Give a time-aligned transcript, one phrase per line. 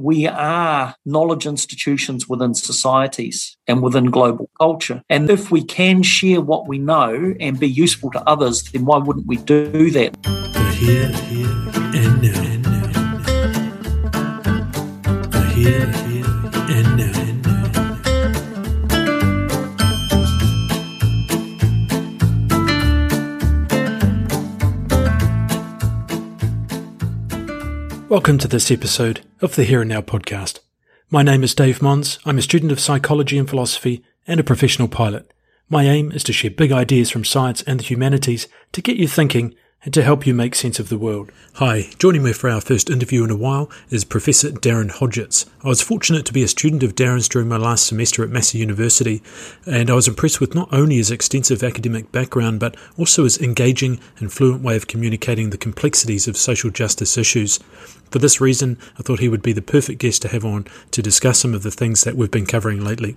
[0.00, 5.02] we are knowledge institutions within societies and within global culture.
[5.10, 8.98] And if we can share what we know and be useful to others, then why
[8.98, 10.16] wouldn't we do that?
[10.74, 11.48] Here, here,
[11.94, 12.50] and now.
[15.50, 16.09] Here,
[28.10, 30.58] Welcome to this episode of the Here and Now podcast.
[31.10, 32.18] My name is Dave Mons.
[32.24, 35.32] I'm a student of psychology and philosophy and a professional pilot.
[35.68, 39.06] My aim is to share big ideas from science and the humanities to get you
[39.06, 41.32] thinking and to help you make sense of the world.
[41.54, 45.46] Hi, joining me for our first interview in a while is Professor Darrin Hodgetts.
[45.64, 48.58] I was fortunate to be a student of Darrin's during my last semester at Massey
[48.58, 49.22] University,
[49.64, 53.98] and I was impressed with not only his extensive academic background, but also his engaging
[54.18, 57.58] and fluent way of communicating the complexities of social justice issues.
[58.10, 61.00] For this reason, I thought he would be the perfect guest to have on to
[61.00, 63.16] discuss some of the things that we've been covering lately.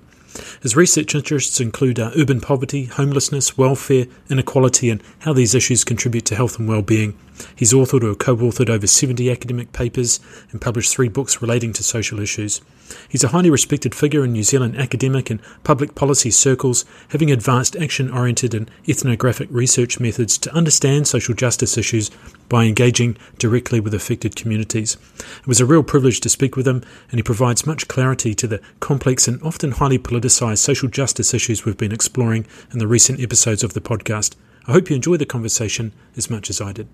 [0.62, 6.26] His research interests include uh, urban poverty, homelessness, welfare, inequality, and how these issues contribute
[6.26, 7.18] to health and well-being.
[7.55, 10.20] He's authored or co-authored over 70 academic papers
[10.52, 12.62] and published three books relating to social issues.
[13.10, 17.76] He's a highly respected figure in New Zealand academic and public policy circles, having advanced
[17.76, 22.12] action oriented and ethnographic research methods to understand social justice issues
[22.50, 24.98] by engaging directly with affected communities.
[25.40, 28.48] It was a real privilege to speak with him, and he provides much clarity to
[28.48, 29.98] the complex and often highly
[30.29, 34.35] social justice issues we've been exploring in the recent episodes of the podcast.
[34.68, 36.88] I hope you enjoy the conversation as much as I did.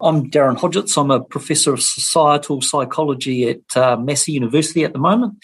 [0.00, 1.00] I'm Darrin Hodgetts.
[1.00, 5.42] I'm a professor of societal psychology at uh, Massey University at the moment.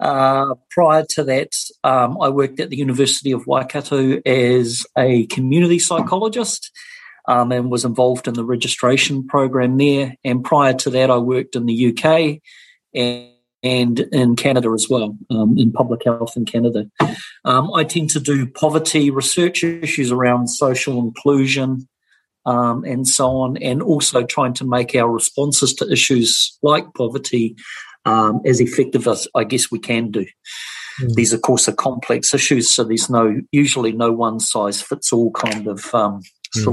[0.00, 1.52] Uh, prior to that,
[1.84, 6.70] um, I worked at the University of Waikato as a community psychologist
[7.26, 10.14] um, and was involved in the registration program there.
[10.24, 12.40] And prior to that, I worked in the UK
[12.94, 13.30] and,
[13.68, 16.86] and in Canada as well, um, in public health in Canada.
[17.44, 21.86] Um, I tend to do poverty research issues around social inclusion,
[22.46, 27.56] um, and so on, and also trying to make our responses to issues like poverty
[28.06, 30.24] um, as effective as I guess we can do.
[31.00, 31.14] Mm.
[31.14, 35.30] These, of course, are complex issues, so there's no usually no one size fits all
[35.32, 36.20] kind of um,
[36.56, 36.64] mm.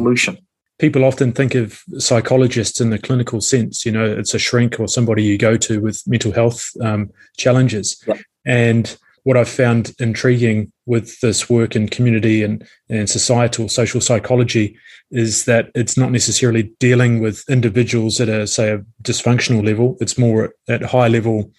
[0.77, 3.85] People often think of psychologists in the clinical sense.
[3.85, 8.03] You know, it's a shrink or somebody you go to with mental health um, challenges,
[8.07, 8.19] yep.
[8.45, 14.77] and what I've found intriguing with this work in community and, and societal social psychology
[15.09, 19.97] is that it's not necessarily dealing with individuals at a say a dysfunctional level.
[19.99, 21.51] It's more at high level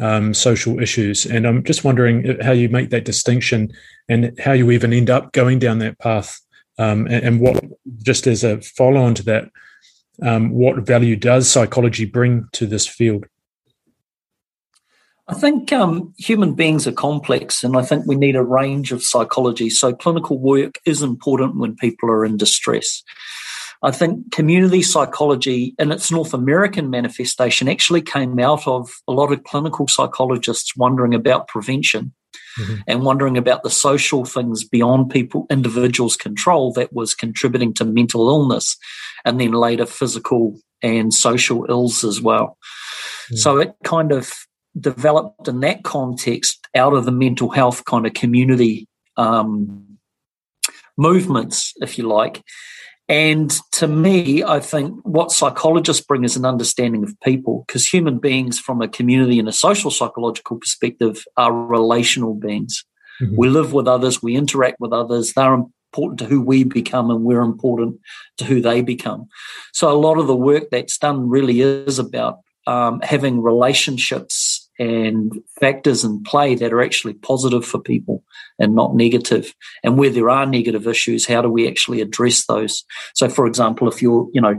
[0.00, 1.26] um, social issues.
[1.26, 3.70] And I'm just wondering how you make that distinction
[4.08, 6.40] and how you even end up going down that path.
[6.80, 7.62] Um, and, and, what,
[8.02, 9.50] just as a follow on to that,
[10.22, 13.26] um, what value does psychology bring to this field?
[15.28, 19.02] I think um, human beings are complex, and I think we need a range of
[19.02, 19.68] psychology.
[19.68, 23.02] So, clinical work is important when people are in distress.
[23.82, 29.32] I think community psychology, in its North American manifestation, actually came out of a lot
[29.32, 32.14] of clinical psychologists wondering about prevention
[32.58, 32.80] mm-hmm.
[32.86, 38.28] and wondering about the social things beyond people, individuals' control that was contributing to mental
[38.28, 38.76] illness
[39.24, 42.56] and then later physical and social ills as well.
[43.26, 43.36] Mm-hmm.
[43.36, 44.32] So it kind of
[44.78, 49.98] developed in that context out of the mental health kind of community um,
[50.96, 52.42] movements, if you like.
[53.10, 58.20] And to me, I think what psychologists bring is an understanding of people, because human
[58.20, 62.84] beings, from a community and a social psychological perspective, are relational beings.
[63.20, 63.34] Mm-hmm.
[63.36, 67.24] We live with others, we interact with others, they're important to who we become, and
[67.24, 67.98] we're important
[68.38, 69.26] to who they become.
[69.72, 72.38] So, a lot of the work that's done really is about
[72.68, 74.49] um, having relationships
[74.80, 78.24] and factors in play that are actually positive for people
[78.58, 79.54] and not negative.
[79.84, 82.82] And where there are negative issues, how do we actually address those?
[83.14, 84.58] So, for example, if you're, you know,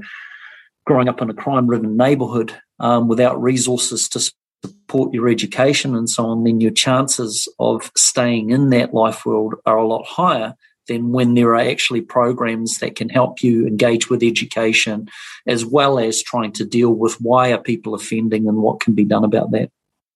[0.86, 4.32] growing up in a crime-ridden neighbourhood um, without resources to
[4.64, 9.56] support your education and so on, then your chances of staying in that life world
[9.66, 10.54] are a lot higher
[10.88, 15.08] than when there are actually programs that can help you engage with education
[15.48, 19.04] as well as trying to deal with why are people offending and what can be
[19.04, 19.72] done about that.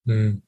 [0.08, 0.42] Mm.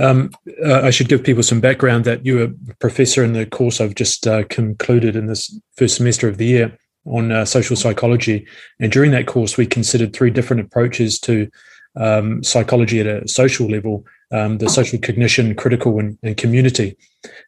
[0.00, 0.30] Um,
[0.64, 3.80] uh, I should give people some background that you were a professor in the course
[3.80, 8.46] I've just uh, concluded in this first semester of the year on uh, social psychology.
[8.80, 11.50] And during that course, we considered three different approaches to
[11.96, 14.04] um, psychology at a social level
[14.34, 16.96] um, the social cognition, critical, and, and community.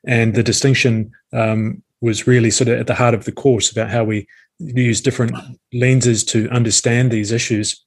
[0.06, 3.90] And the distinction um, was really sort of at the heart of the course about
[3.90, 4.26] how we
[4.58, 5.34] use different
[5.72, 7.84] lenses to understand these issues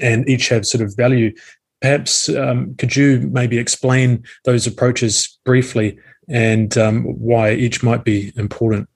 [0.00, 1.34] and each have sort of value
[1.82, 5.98] perhaps um, could you maybe explain those approaches briefly
[6.28, 8.88] and um, why each might be important?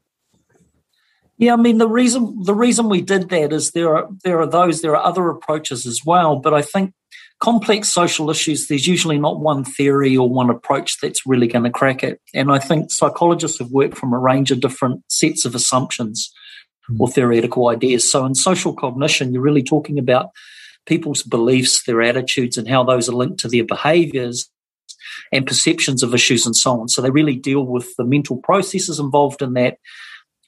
[1.38, 4.46] Yeah, I mean the reason the reason we did that is there are there are
[4.46, 6.94] those there are other approaches as well, but I think
[7.40, 11.70] complex social issues there's usually not one theory or one approach that's really going to
[11.70, 15.54] crack it, and I think psychologists have worked from a range of different sets of
[15.54, 16.32] assumptions
[16.90, 16.98] mm.
[16.98, 18.10] or theoretical ideas.
[18.10, 20.30] So in social cognition, you're really talking about
[20.86, 24.48] people's beliefs, their attitudes, and how those are linked to their behaviors
[25.32, 26.88] and perceptions of issues and so on.
[26.88, 29.78] So they really deal with the mental processes involved in that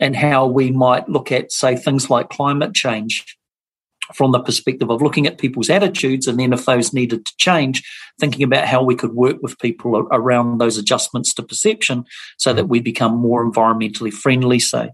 [0.00, 3.25] and how we might look at, say, things like climate change
[4.14, 7.82] from the perspective of looking at people's attitudes and then if those needed to change,
[8.19, 12.05] thinking about how we could work with people around those adjustments to perception
[12.38, 14.90] so that we become more environmentally friendly, say.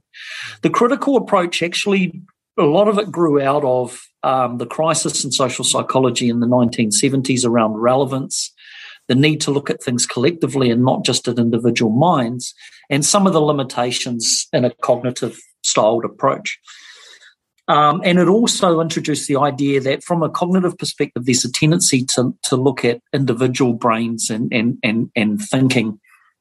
[0.63, 2.23] The critical approach actually,
[2.59, 6.47] a lot of it grew out of um, the crisis in social psychology in the
[6.47, 8.53] 1970s around relevance
[9.09, 12.55] the need to look at things collectively and not just at individual minds,
[12.89, 16.59] and some of the limitations in a cognitive styled approach.
[17.67, 22.05] Um, and it also introduced the idea that from a cognitive perspective, there's a tendency
[22.15, 25.99] to, to look at individual brains and, and, and, and thinking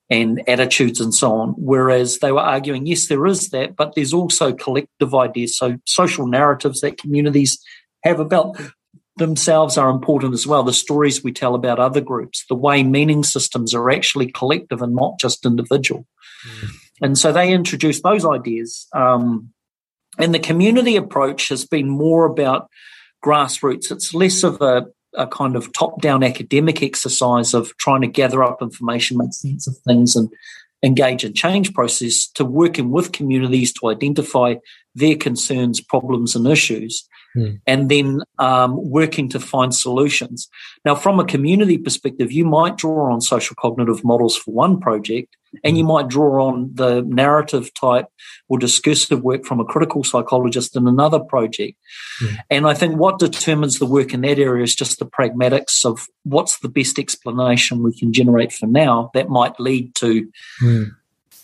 [0.09, 1.50] and attitudes and so on.
[1.57, 5.57] Whereas they were arguing, yes, there is that, but there's also collective ideas.
[5.57, 7.57] So social narratives that communities
[8.03, 8.57] have about
[9.17, 10.63] themselves are important as well.
[10.63, 14.95] The stories we tell about other groups, the way meaning systems are actually collective and
[14.95, 16.05] not just individual.
[16.47, 16.69] Mm.
[17.01, 18.88] And so they introduced those ideas.
[18.94, 19.53] Um,
[20.17, 22.69] and the community approach has been more about
[23.23, 23.91] grassroots.
[23.91, 24.85] It's less of a,
[25.15, 29.68] a kind of top down academic exercise of trying to gather up information, make sense
[29.68, 30.31] of things, and
[30.83, 34.56] engage in change process to working with communities to identify
[34.95, 37.60] their concerns, problems, and issues mm.
[37.66, 40.50] and then um, working to find solutions.
[40.86, 45.36] Now, from a community perspective, you might draw on social cognitive models for one project,
[45.63, 45.90] and you hmm.
[45.90, 48.07] might draw on the narrative type
[48.50, 51.78] or discursive work from a critical psychologist in another project.
[52.24, 52.38] Mm.
[52.50, 56.07] And I think what determines the work in that area is just the pragmatics of
[56.24, 60.28] what's the best explanation we can generate for now that might lead to
[60.60, 60.88] mm.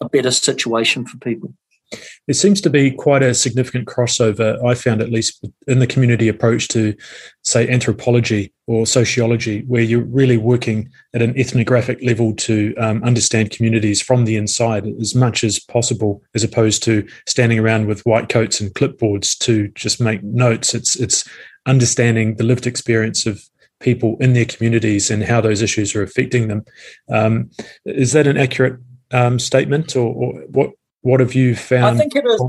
[0.02, 1.54] a better situation for people.
[1.92, 6.28] There seems to be quite a significant crossover, I found at least, in the community
[6.28, 6.96] approach to,
[7.44, 13.52] say, anthropology or sociology, where you're really working at an ethnographic level to um, understand
[13.52, 18.30] communities from the inside as much as possible, as opposed to standing around with white
[18.30, 20.74] coats and clipboards to just make notes.
[20.74, 21.28] It's it's
[21.66, 23.44] understanding the lived experience of
[23.80, 26.66] people in their communities and how those issues are affecting them.
[27.10, 27.50] Um,
[27.86, 28.80] is that an accurate
[29.12, 30.72] um, statement, or, or, what
[31.02, 31.86] what have you found?
[31.86, 32.44] I think it is,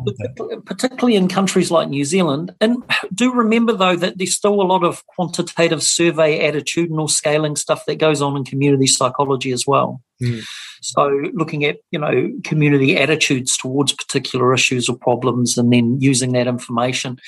[0.65, 2.53] particularly in countries like New Zealand.
[2.61, 2.83] And
[3.15, 7.97] do remember, though, that there's still a lot of quantitative survey, attitudinal scaling stuff that
[7.97, 10.03] goes on in community psychology as well.
[10.21, 10.43] Mm.
[10.83, 16.33] So, looking at you know community attitudes towards particular issues or problems, and then using
[16.33, 17.19] that information.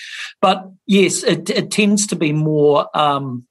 [0.41, 2.89] But yes, it, it tends to be more.
[2.99, 3.47] Um,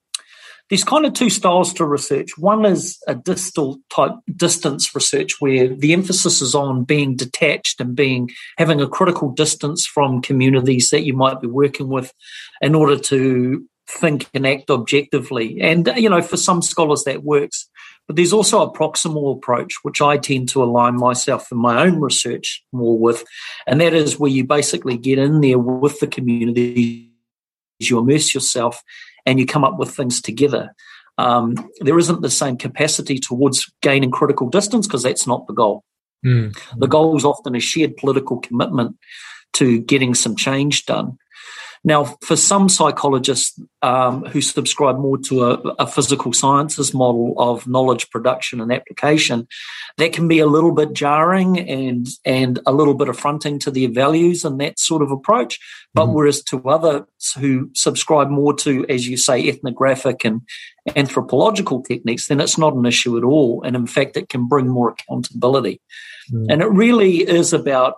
[0.72, 2.38] there's kind of two styles to research.
[2.38, 7.94] One is a distal type distance research where the emphasis is on being detached and
[7.94, 12.14] being having a critical distance from communities that you might be working with
[12.62, 15.60] in order to think and act objectively.
[15.60, 17.70] And you know, for some scholars that works.
[18.08, 22.00] But there's also a proximal approach, which I tend to align myself in my own
[22.00, 23.26] research more with.
[23.68, 27.11] And that is where you basically get in there with the community,
[27.90, 28.82] you immerse yourself
[29.26, 30.74] and you come up with things together.
[31.18, 35.84] Um, there isn't the same capacity towards gaining critical distance because that's not the goal.
[36.26, 36.58] Mm.
[36.78, 38.98] The goal is often a shared political commitment
[39.54, 41.18] to getting some change done.
[41.84, 47.66] Now, for some psychologists um, who subscribe more to a, a, physical sciences model of
[47.68, 49.48] knowledge production and application,
[49.98, 53.90] that can be a little bit jarring and and a little bit affronting to their
[53.90, 55.60] values and that sort of approach.
[55.96, 56.14] But mm-hmm.
[56.14, 57.04] whereas to others
[57.40, 60.42] who subscribe more to, as you say, ethnographic and
[60.96, 63.64] anthropological techniques, then it's not an issue at all.
[63.64, 65.82] And in fact, it can bring more accountability.
[66.32, 66.46] Mm-hmm.
[66.52, 67.96] And it really is about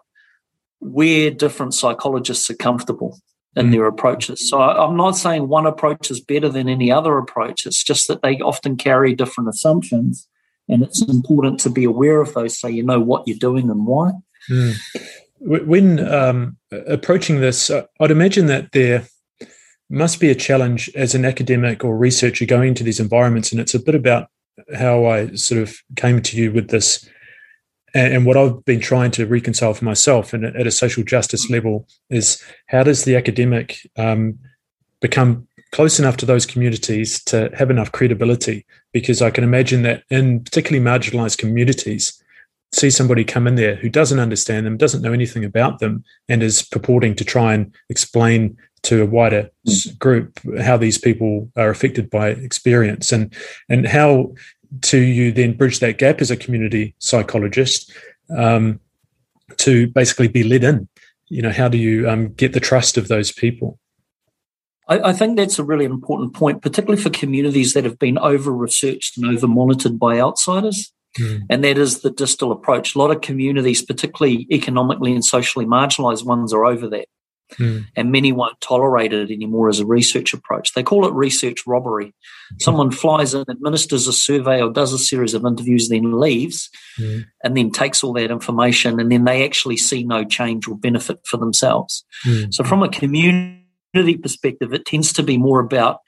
[0.80, 3.20] where different psychologists are comfortable
[3.56, 3.72] in mm.
[3.72, 4.50] their approaches.
[4.50, 7.66] So I'm not saying one approach is better than any other approach.
[7.66, 10.28] It's just that they often carry different assumptions,
[10.68, 13.86] and it's important to be aware of those so you know what you're doing and
[13.86, 14.12] why.
[14.50, 14.76] Mm.
[15.40, 19.06] When um, approaching this, uh, I'd imagine that there
[19.90, 23.76] must be a challenge as an academic or researcher going into these environments, and it's
[23.76, 24.30] a bit about
[24.76, 27.08] how I sort of came to you with this
[27.94, 31.88] and, what I've been trying to reconcile for myself and at a social justice level
[32.10, 34.40] is how does the academic um,
[35.00, 40.04] become close enough to those communities to have enough credibility because I can imagine that
[40.10, 42.24] in particularly marginalized communities,
[42.72, 46.42] see somebody come in there who doesn't understand them, doesn't know anything about them, and
[46.42, 49.98] is purporting to try and explain to a wider mm.
[49.98, 53.34] group how these people are affected by experience and
[53.70, 54.34] and how
[54.82, 57.92] to you then bridge that gap as a community psychologist
[58.36, 58.80] um,
[59.58, 60.88] to basically be led in.
[61.30, 63.80] You know how do you um, get the trust of those people?
[64.88, 68.52] I, I, think that's a really important point particularly for communities that have been over
[68.52, 70.92] researched and over monitored by outsiders.
[71.20, 71.44] Mm.
[71.48, 72.96] and that is the distal approach.
[72.96, 77.08] A lot of communities particularly economically and socially marginalized ones are over that
[77.58, 77.86] Mm.
[77.96, 80.74] And many won't tolerate it anymore as a research approach.
[80.74, 82.14] They call it research robbery.
[82.60, 86.70] Someone flies in, administers a survey or does a series of interviews, then leaves,
[87.00, 87.26] mm.
[87.44, 91.20] and then takes all that information, and then they actually see no change or benefit
[91.26, 92.06] for themselves.
[92.26, 92.54] Mm.
[92.54, 96.00] So, from a community perspective, it tends to be more about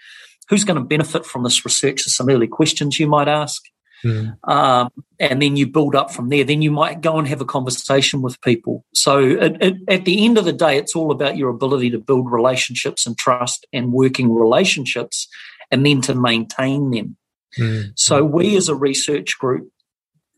[0.49, 2.01] who's going to benefit from this research.
[2.01, 3.63] Some early questions you might ask.
[4.05, 4.37] Mm.
[4.47, 6.43] Um, and then you build up from there.
[6.43, 8.85] Then you might go and have a conversation with people.
[8.93, 11.97] So it, it, at the end of the day, it's all about your ability to
[11.97, 15.27] build relationships and trust and working relationships,
[15.71, 17.17] and then to maintain them.
[17.57, 17.93] Mm.
[17.95, 19.69] So we, as a research group,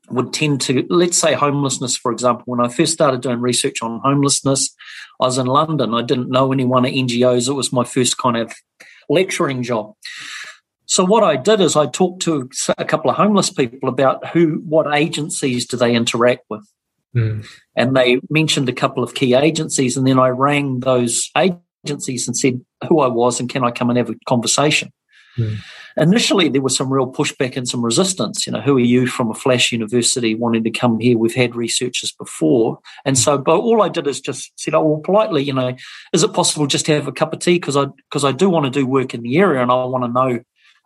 [0.10, 4.00] would tend to let's say homelessness for example when i first started doing research on
[4.06, 4.74] homelessness
[5.20, 8.38] i was in london i didn't know anyone at ngos it was my first kind
[8.38, 8.54] of
[9.10, 9.94] lecturing job
[10.88, 14.64] so what I did is I talked to a couple of homeless people about who,
[14.66, 16.66] what agencies do they interact with,
[17.14, 17.46] mm.
[17.76, 22.38] and they mentioned a couple of key agencies, and then I rang those agencies and
[22.38, 24.94] said who I was and can I come and have a conversation.
[25.38, 25.58] Mm.
[25.98, 28.48] Initially, there was some real pushback and some resistance.
[28.48, 31.18] You know, who are you from a flash university wanting to come here?
[31.18, 35.02] We've had researchers before, and so, but all I did is just said, "Oh, well,
[35.02, 35.76] politely, you know,
[36.14, 37.56] is it possible just to have a cup of tea?
[37.56, 40.06] Because I because I do want to do work in the area, and I want
[40.06, 40.40] to know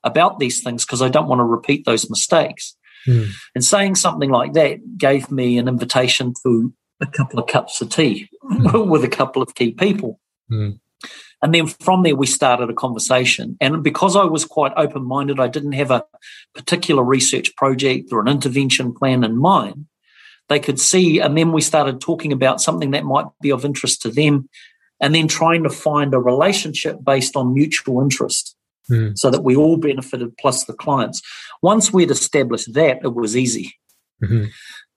[0.03, 2.75] about these things because I don't want to repeat those mistakes.
[3.07, 3.29] Mm.
[3.55, 7.89] And saying something like that gave me an invitation to a couple of cups of
[7.89, 8.87] tea mm.
[8.89, 10.19] with a couple of key people.
[10.51, 10.79] Mm.
[11.41, 13.57] And then from there, we started a conversation.
[13.59, 16.03] And because I was quite open minded, I didn't have a
[16.53, 19.87] particular research project or an intervention plan in mind.
[20.49, 24.01] They could see, and then we started talking about something that might be of interest
[24.03, 24.49] to them,
[24.99, 28.55] and then trying to find a relationship based on mutual interest
[28.89, 29.17] mm.
[29.17, 31.21] so that we all benefited plus the clients.
[31.61, 33.75] Once we'd established that, it was easy
[34.21, 34.45] mm-hmm.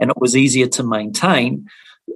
[0.01, 1.67] and it was easier to maintain.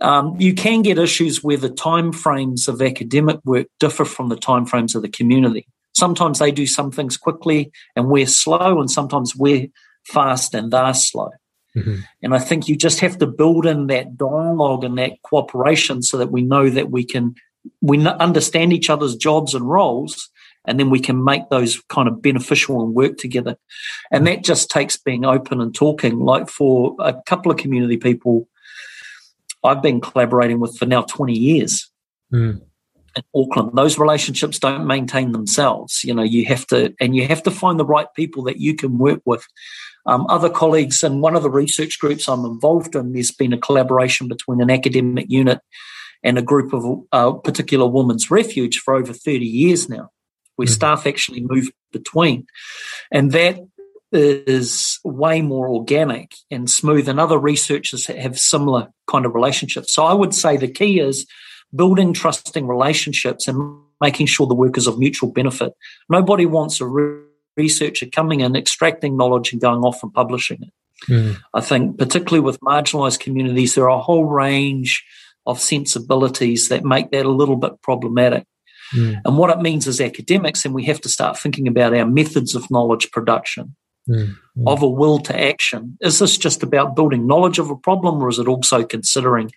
[0.00, 4.94] Um, you can get issues where the timeframes of academic work differ from the timeframes
[4.94, 5.66] of the community.
[5.94, 9.66] Sometimes they do some things quickly and we're slow, and sometimes we're
[10.04, 11.30] fast and they're slow.
[11.76, 12.00] Mm-hmm.
[12.22, 16.16] And I think you just have to build in that dialogue and that cooperation so
[16.18, 17.34] that we know that we can
[17.82, 20.30] we understand each other's jobs and roles
[20.68, 23.56] and then we can make those kind of beneficial and work together.
[24.12, 26.20] And that just takes being open and talking.
[26.20, 28.46] Like for a couple of community people,
[29.64, 31.90] I've been collaborating with for now 20 years.
[32.32, 32.60] Mm.
[33.16, 36.04] In Auckland, those relationships don't maintain themselves.
[36.04, 38.74] You know, you have to, and you have to find the right people that you
[38.74, 39.44] can work with.
[40.04, 43.58] Um, other colleagues and one of the research groups I'm involved in, there's been a
[43.58, 45.60] collaboration between an academic unit
[46.22, 50.10] and a group of a uh, particular women's refuge for over 30 years now
[50.58, 50.72] where mm-hmm.
[50.72, 52.46] staff actually move between.
[53.12, 53.60] And that
[54.10, 57.08] is way more organic and smooth.
[57.08, 59.92] And other researchers have similar kind of relationships.
[59.92, 61.26] So I would say the key is
[61.74, 65.74] building trusting relationships and making sure the work is of mutual benefit.
[66.08, 67.22] Nobody wants a re-
[67.56, 70.72] researcher coming in, extracting knowledge and going off and publishing it.
[71.08, 71.38] Mm.
[71.54, 75.04] I think, particularly with marginalized communities, there are a whole range
[75.46, 78.44] of sensibilities that make that a little bit problematic.
[78.94, 79.20] Mm.
[79.24, 82.54] And what it means as academics, and we have to start thinking about our methods
[82.54, 83.76] of knowledge production,
[84.08, 84.34] mm.
[84.56, 84.66] Mm.
[84.66, 85.96] of a will to action.
[86.00, 89.50] Is this just about building knowledge of a problem, or is it also considering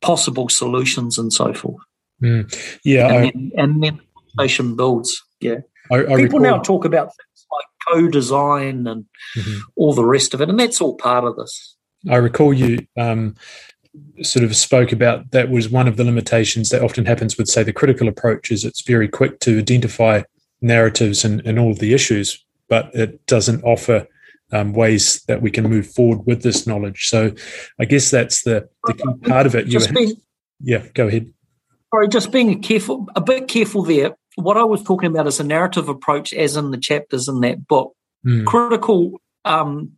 [0.00, 1.82] possible solutions and so forth?
[2.22, 2.78] Mm.
[2.84, 3.06] Yeah.
[3.08, 5.22] And, I, then, and then conversation builds.
[5.40, 5.58] Yeah.
[5.90, 9.04] I, I People recall, now talk about things like co design and
[9.36, 9.60] mm-hmm.
[9.76, 11.76] all the rest of it, and that's all part of this.
[12.08, 13.36] I recall you um,
[14.22, 17.62] sort of spoke about that was one of the limitations that often happens with, say,
[17.62, 20.22] the critical approach is it's very quick to identify
[20.60, 24.06] narratives and, and all of the issues, but it doesn't offer
[24.52, 27.08] um, ways that we can move forward with this knowledge.
[27.08, 27.32] So
[27.78, 29.66] I guess that's the, the key part of it.
[29.66, 30.14] You being,
[30.60, 31.32] yeah, go ahead.
[31.92, 34.16] Sorry, just being careful, a bit careful there.
[34.36, 37.66] What I was talking about is a narrative approach, as in the chapters in that
[37.66, 37.94] book.
[38.26, 38.46] Mm.
[38.46, 39.92] Critical um,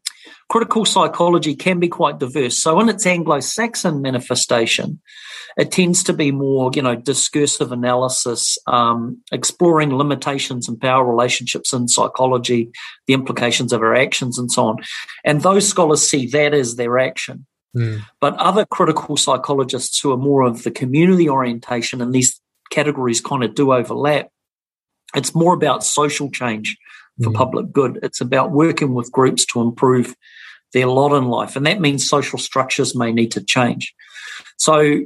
[0.49, 2.59] critical psychology can be quite diverse.
[2.59, 5.00] So in its Anglo-Saxon manifestation,
[5.57, 11.73] it tends to be more, you know, discursive analysis, um, exploring limitations and power relationships
[11.73, 12.71] in psychology,
[13.07, 14.76] the implications of our actions and so on.
[15.25, 17.47] And those scholars see that as their action.
[17.76, 18.02] Mm.
[18.21, 22.40] But other critical psychologists who are more of the community orientation and these
[22.71, 24.28] categories kind of do overlap.
[25.14, 26.76] It's more about social change
[27.23, 27.35] for mm.
[27.35, 27.99] public good.
[28.02, 30.14] It's about working with groups to improve
[30.73, 31.56] their lot in life.
[31.56, 33.94] And that means social structures may need to change.
[34.56, 35.00] So,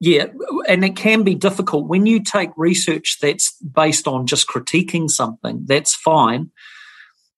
[0.00, 0.26] yeah,
[0.68, 5.64] and it can be difficult when you take research that's based on just critiquing something,
[5.66, 6.50] that's fine.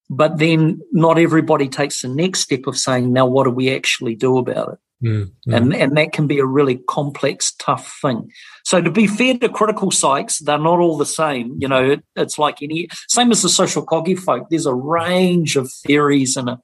[0.09, 4.15] But then not everybody takes the next step of saying, now what do we actually
[4.15, 4.79] do about it?
[5.05, 8.31] Mm, And, and that can be a really complex, tough thing.
[8.65, 11.57] So to be fair to critical psychs, they're not all the same.
[11.59, 14.49] You know, it, it's like any, same as the social coggy folk.
[14.49, 16.57] There's a range of theories and uh,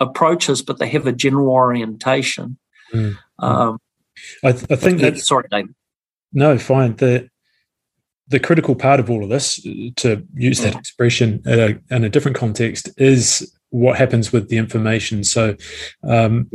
[0.00, 2.58] approaches, but they have a general orientation.
[2.92, 3.78] Mm, um,
[4.42, 5.74] I, th- I, think that, sorry, David.
[6.32, 6.96] No, fine.
[6.96, 7.30] The,
[8.28, 9.60] the critical part of all of this,
[9.96, 10.78] to use that mm.
[10.78, 15.22] expression a, in a different context, is what happens with the information.
[15.22, 15.56] So,
[16.02, 16.50] um,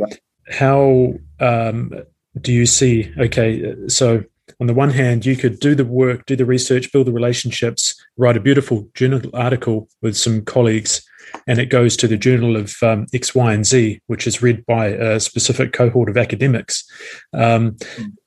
[0.48, 1.92] how um,
[2.40, 3.12] do you see?
[3.18, 4.24] Okay, so
[4.60, 7.94] on the one hand, you could do the work, do the research, build the relationships,
[8.16, 11.06] write a beautiful journal article with some colleagues,
[11.46, 14.64] and it goes to the Journal of um, X, Y, and Z, which is read
[14.66, 16.88] by a specific cohort of academics,
[17.32, 17.76] um,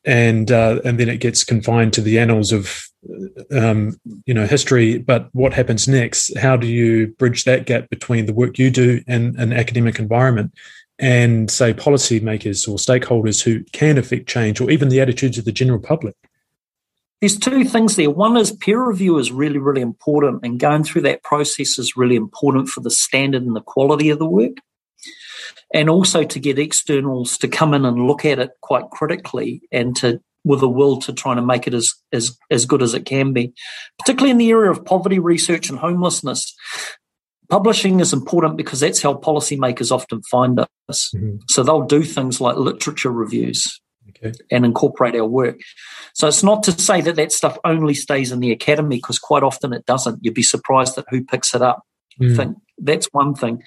[0.06, 2.84] and uh, and then it gets confined to the annals of
[3.52, 4.98] um, you know history.
[4.98, 6.38] But what happens next?
[6.38, 10.54] How do you bridge that gap between the work you do and an academic environment?
[11.00, 15.52] And say policymakers or stakeholders who can affect change or even the attitudes of the
[15.52, 16.16] general public?
[17.22, 18.10] There's two things there.
[18.10, 22.16] One is peer review is really, really important, and going through that process is really
[22.16, 24.58] important for the standard and the quality of the work.
[25.74, 29.96] And also to get externals to come in and look at it quite critically and
[29.98, 33.06] to with a will to try to make it as, as, as good as it
[33.06, 33.54] can be,
[34.00, 36.56] particularly in the area of poverty research and homelessness.
[37.50, 41.12] Publishing is important because that's how policymakers often find us.
[41.16, 41.38] Mm-hmm.
[41.48, 44.38] So they'll do things like literature reviews okay.
[44.52, 45.60] and incorporate our work.
[46.14, 49.44] So it's not to say that that stuff only stays in the academy because quite
[49.44, 50.20] often it doesn't.
[50.22, 51.84] You'd be surprised at who picks it up.
[52.22, 52.36] Mm.
[52.36, 53.64] Think that's one thing.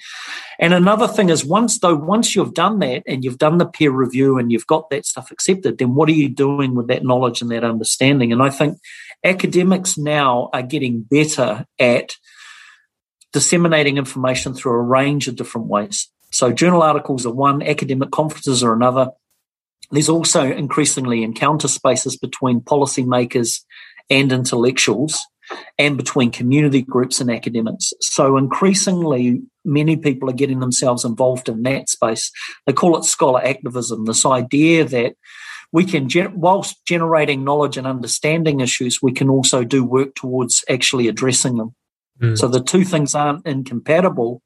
[0.59, 3.91] And another thing is once though, once you've done that and you've done the peer
[3.91, 7.41] review and you've got that stuff accepted, then what are you doing with that knowledge
[7.41, 8.31] and that understanding?
[8.31, 8.77] And I think
[9.23, 12.15] academics now are getting better at
[13.33, 16.09] disseminating information through a range of different ways.
[16.31, 19.09] So, journal articles are one, academic conferences are another.
[19.91, 23.61] There's also increasingly encounter spaces between policymakers
[24.09, 25.19] and intellectuals
[25.77, 27.93] and between community groups and academics.
[28.01, 32.31] So, increasingly, many people are getting themselves involved in that space.
[32.65, 35.15] They call it scholar activism, this idea that
[35.71, 36.07] we can,
[36.39, 41.75] whilst generating knowledge and understanding issues, we can also do work towards actually addressing them.
[42.23, 42.37] Mm.
[42.37, 44.41] So the two things aren't incompatible.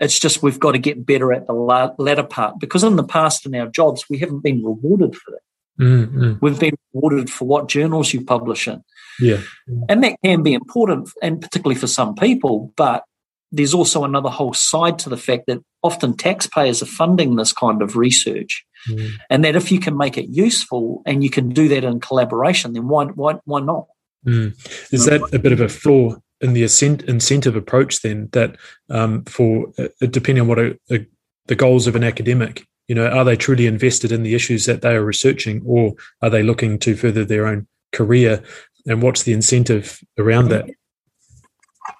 [0.00, 3.46] It's just we've got to get better at the latter part because in the past
[3.46, 5.84] in our jobs we haven't been rewarded for that.
[5.84, 6.34] Mm-hmm.
[6.40, 8.82] We've been rewarded for what journals you publish in.
[9.20, 9.40] Yeah.
[9.88, 13.04] And that can be important and particularly for some people, but
[13.52, 17.80] there's also another whole side to the fact that often taxpayers are funding this kind
[17.80, 18.64] of research.
[18.88, 19.10] Mm.
[19.30, 22.72] And that if you can make it useful and you can do that in collaboration,
[22.72, 23.86] then why why why not?
[24.26, 24.54] Mm.
[24.92, 28.56] Is that a bit of a flaw in the incentive approach then that
[28.90, 31.06] um, for uh, depending on what a, a,
[31.46, 34.82] the goals of an academic you know are they truly invested in the issues that
[34.82, 38.42] they are researching or are they looking to further their own career?
[38.86, 40.68] And what's the incentive around that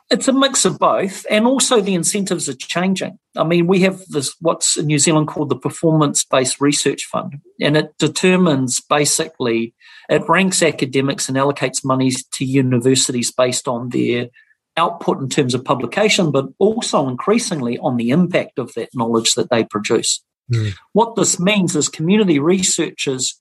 [0.09, 3.19] it's a mix of both, and also the incentives are changing.
[3.37, 7.41] I mean, we have this what's in New Zealand called the Performance Based Research Fund,
[7.61, 9.75] and it determines basically
[10.09, 14.29] it ranks academics and allocates monies to universities based on their
[14.77, 19.51] output in terms of publication, but also increasingly on the impact of that knowledge that
[19.51, 20.23] they produce.
[20.53, 20.75] Mm.
[20.93, 23.41] What this means is community researchers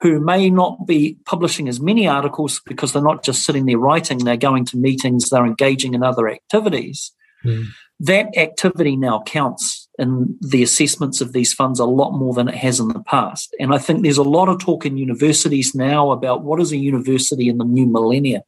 [0.00, 4.18] who may not be publishing as many articles because they're not just sitting there writing,
[4.18, 7.12] they're going to meetings, they're engaging in other activities.
[7.44, 7.66] Mm.
[8.00, 12.56] That activity now counts in the assessments of these funds a lot more than it
[12.56, 13.54] has in the past.
[13.60, 16.76] And I think there's a lot of talk in universities now about what is a
[16.76, 18.42] university in the new millennia.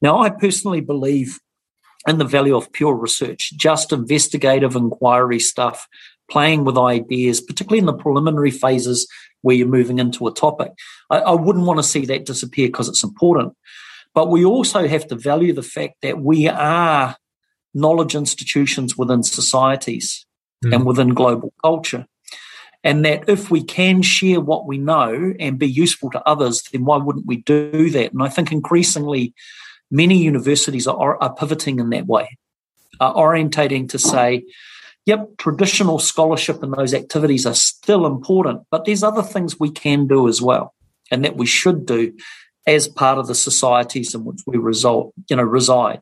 [0.00, 1.38] Now, I personally believe
[2.08, 5.86] in the value of pure research, just investigative inquiry stuff,
[6.34, 9.06] playing with ideas, particularly in the preliminary phases
[9.42, 10.72] where you're moving into a topic.
[11.08, 13.54] I, I wouldn't want to see that disappear because it's important.
[14.14, 17.16] But we also have to value the fact that we are
[17.72, 20.26] knowledge institutions within societies
[20.64, 20.74] mm.
[20.74, 22.04] and within global culture.
[22.82, 26.84] And that if we can share what we know and be useful to others, then
[26.84, 28.12] why wouldn't we do that?
[28.12, 29.34] And I think increasingly
[29.88, 32.36] many universities are, are pivoting in that way,
[32.98, 34.44] are orientating to say,
[35.06, 40.06] yep, traditional scholarship and those activities are still important, but there's other things we can
[40.06, 40.74] do as well
[41.10, 42.12] and that we should do
[42.66, 46.00] as part of the societies in which we result, you know, reside.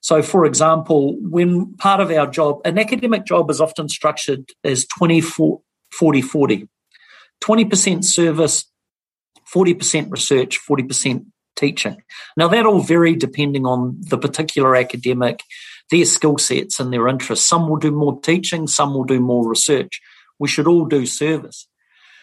[0.00, 4.86] So, for example, when part of our job, an academic job is often structured as
[4.86, 6.68] 20, 40, 40.
[7.40, 8.64] 20% service,
[9.54, 12.02] 40% research, 40% teaching.
[12.36, 15.40] Now, that all vary depending on the particular academic,
[15.92, 17.46] their skill sets and their interests.
[17.46, 20.00] Some will do more teaching, some will do more research.
[20.38, 21.68] We should all do service.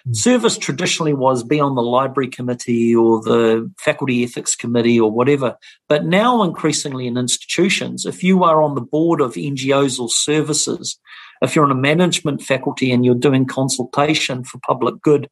[0.07, 0.15] Mm.
[0.15, 5.55] Service traditionally was be on the library committee or the faculty ethics committee or whatever.
[5.87, 10.99] But now, increasingly in institutions, if you are on the board of NGOs or services,
[11.41, 15.29] if you're on a management faculty and you're doing consultation for public good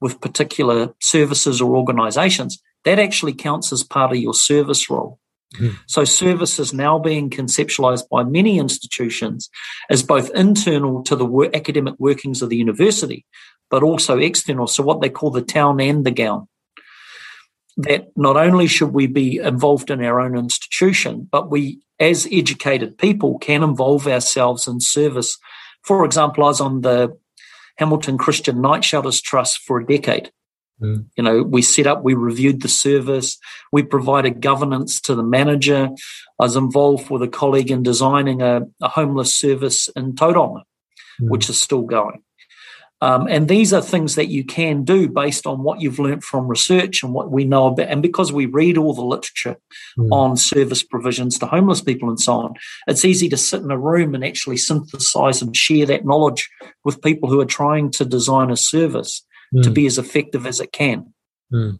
[0.00, 5.20] with particular services or organizations, that actually counts as part of your service role.
[5.56, 5.76] Mm-hmm.
[5.86, 9.50] So, service is now being conceptualized by many institutions
[9.90, 13.24] as both internal to the work, academic workings of the university,
[13.70, 14.66] but also external.
[14.66, 16.48] So, what they call the town and the gown.
[17.78, 22.96] That not only should we be involved in our own institution, but we, as educated
[22.96, 25.36] people, can involve ourselves in service.
[25.82, 27.18] For example, I was on the
[27.76, 30.32] Hamilton Christian Night Shelters Trust for a decade.
[30.80, 31.06] Mm.
[31.16, 33.38] You know, we set up, we reviewed the service,
[33.72, 35.88] we provided governance to the manager.
[36.38, 40.62] I was involved with a colleague in designing a, a homeless service in Tauranga,
[41.20, 41.30] mm.
[41.30, 42.22] which is still going.
[43.02, 46.48] Um, and these are things that you can do based on what you've learnt from
[46.48, 47.88] research and what we know about.
[47.88, 49.56] And because we read all the literature
[49.98, 50.08] mm.
[50.10, 52.54] on service provisions to homeless people and so on,
[52.86, 56.48] it's easy to sit in a room and actually synthesize and share that knowledge
[56.84, 59.62] with people who are trying to design a service mm.
[59.62, 61.12] to be as effective as it can.
[61.52, 61.78] Mm.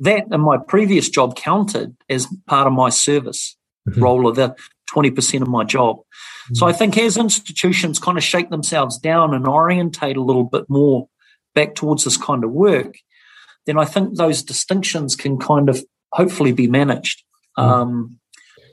[0.00, 3.56] That in my previous job counted as part of my service
[3.88, 4.02] mm-hmm.
[4.02, 4.54] role of the
[4.94, 5.98] 20% of my job.
[6.50, 6.56] Mm.
[6.56, 10.64] So I think as institutions kind of shake themselves down and orientate a little bit
[10.68, 11.08] more
[11.54, 12.96] back towards this kind of work,
[13.64, 17.22] then I think those distinctions can kind of hopefully be managed.
[17.58, 17.62] Mm.
[17.62, 18.18] Um,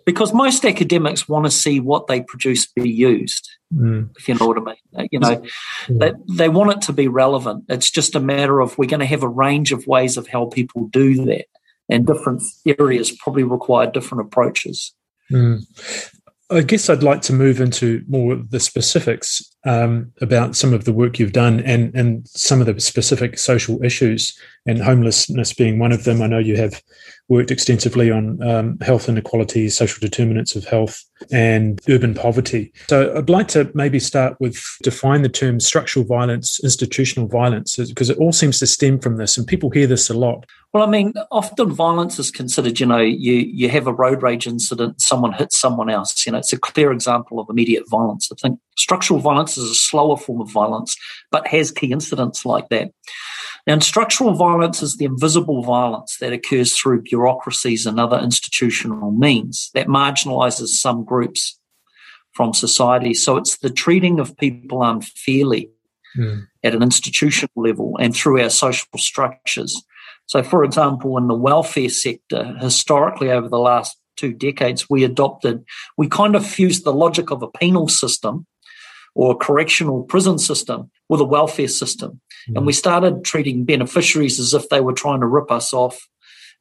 [0.05, 4.09] because most academics want to see what they produce be used, mm.
[4.17, 4.75] if you know what I mean.
[4.97, 5.41] Uh, you know,
[5.85, 5.99] mm.
[5.99, 7.65] they, they want it to be relevant.
[7.69, 10.45] It's just a matter of we're going to have a range of ways of how
[10.45, 11.45] people do that,
[11.89, 14.93] and different areas probably require different approaches.
[15.31, 15.65] Mm.
[16.49, 20.85] I guess I'd like to move into more of the specifics um, about some of
[20.85, 25.79] the work you've done and, and some of the specific social issues, and homelessness being
[25.79, 26.21] one of them.
[26.21, 26.81] I know you have
[27.29, 32.71] worked extensively on um, health inequalities, social determinants of health, and urban poverty.
[32.87, 38.09] So I'd like to maybe start with define the term structural violence, institutional violence, because
[38.09, 40.45] it all seems to stem from this, and people hear this a lot.
[40.73, 44.47] Well, I mean, often violence is considered, you know, you, you have a road rage
[44.47, 46.25] incident, someone hits someone else.
[46.25, 48.29] You know, it's a clear example of immediate violence.
[48.31, 50.95] I think structural violence is a slower form of violence,
[51.31, 52.91] but has key incidents like that.
[53.65, 59.71] Now, structural violence is the invisible violence that occurs through bureaucracies and other institutional means
[59.73, 61.57] that marginalizes some groups
[62.33, 63.13] from society.
[63.13, 65.69] So it's the treating of people unfairly
[66.17, 66.45] mm.
[66.63, 69.81] at an institutional level and through our social structures.
[70.25, 75.63] So, for example, in the welfare sector, historically over the last two decades, we adopted,
[75.97, 78.45] we kind of fused the logic of a penal system
[79.15, 82.19] or a correctional prison system with a welfare system.
[82.49, 82.57] Mm.
[82.57, 86.07] And we started treating beneficiaries as if they were trying to rip us off,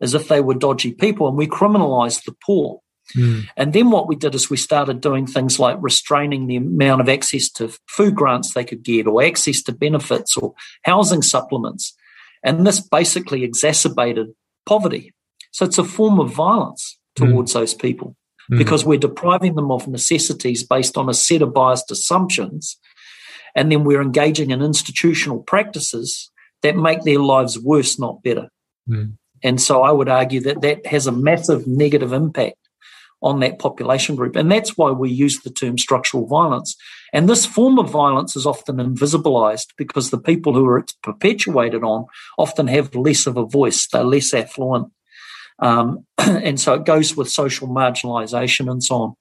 [0.00, 2.80] as if they were dodgy people, and we criminalized the poor.
[3.16, 3.44] Mm.
[3.56, 7.08] And then what we did is we started doing things like restraining the amount of
[7.08, 11.96] access to food grants they could get, or access to benefits, or housing supplements.
[12.42, 14.28] And this basically exacerbated
[14.66, 15.14] poverty.
[15.52, 17.30] So it's a form of violence mm.
[17.30, 17.54] towards mm.
[17.54, 18.16] those people
[18.52, 18.58] mm.
[18.58, 22.78] because we're depriving them of necessities based on a set of biased assumptions.
[23.54, 26.30] And then we're engaging in institutional practices
[26.62, 28.48] that make their lives worse, not better.
[28.88, 29.14] Mm.
[29.42, 32.56] And so I would argue that that has a massive negative impact
[33.22, 34.36] on that population group.
[34.36, 36.76] And that's why we use the term structural violence.
[37.12, 41.84] And this form of violence is often invisibilized because the people who are it's perpetuated
[41.84, 44.92] on often have less of a voice, they're less affluent,
[45.62, 49.14] um, and so it goes with social marginalization and so on.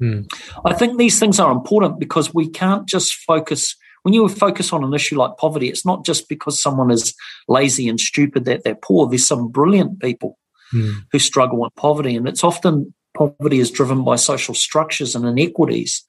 [0.00, 0.32] Mm.
[0.64, 3.74] I think these things are important because we can't just focus.
[4.02, 7.14] When you focus on an issue like poverty, it's not just because someone is
[7.48, 9.08] lazy and stupid that they're poor.
[9.08, 10.38] There's some brilliant people
[10.72, 10.92] mm.
[11.10, 16.04] who struggle with poverty, and it's often poverty is driven by social structures and inequities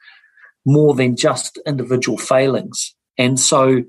[0.65, 2.93] more than just individual failings.
[3.17, 3.83] And so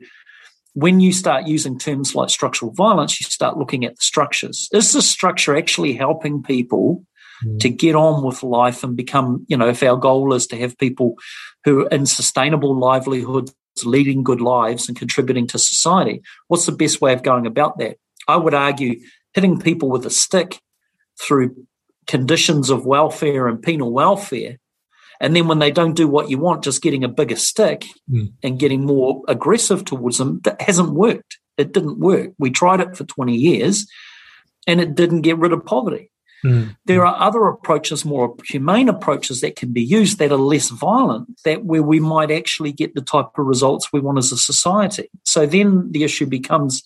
[0.78, 4.68] when you start using terms like structural violence, you start looking at the structures.
[4.72, 7.04] Is the structure actually helping people
[7.44, 7.58] mm.
[7.58, 10.78] to get on with life and become, you know, if our goal is to have
[10.78, 11.16] people
[11.64, 13.52] who are in sustainable livelihoods,
[13.84, 17.96] leading good lives and contributing to society, what's the best way of going about that?
[18.28, 19.00] I would argue
[19.34, 20.60] hitting people with a stick
[21.20, 21.56] through
[22.06, 24.58] conditions of welfare and penal welfare
[25.20, 28.32] and then when they don't do what you want, just getting a bigger stick mm.
[28.42, 31.38] and getting more aggressive towards them, that hasn't worked.
[31.56, 32.32] It didn't work.
[32.38, 33.86] We tried it for 20 years
[34.66, 36.10] and it didn't get rid of poverty.
[36.44, 36.76] Mm.
[36.84, 41.28] There are other approaches, more humane approaches that can be used that are less violent,
[41.44, 45.10] that where we might actually get the type of results we want as a society.
[45.24, 46.84] So then the issue becomes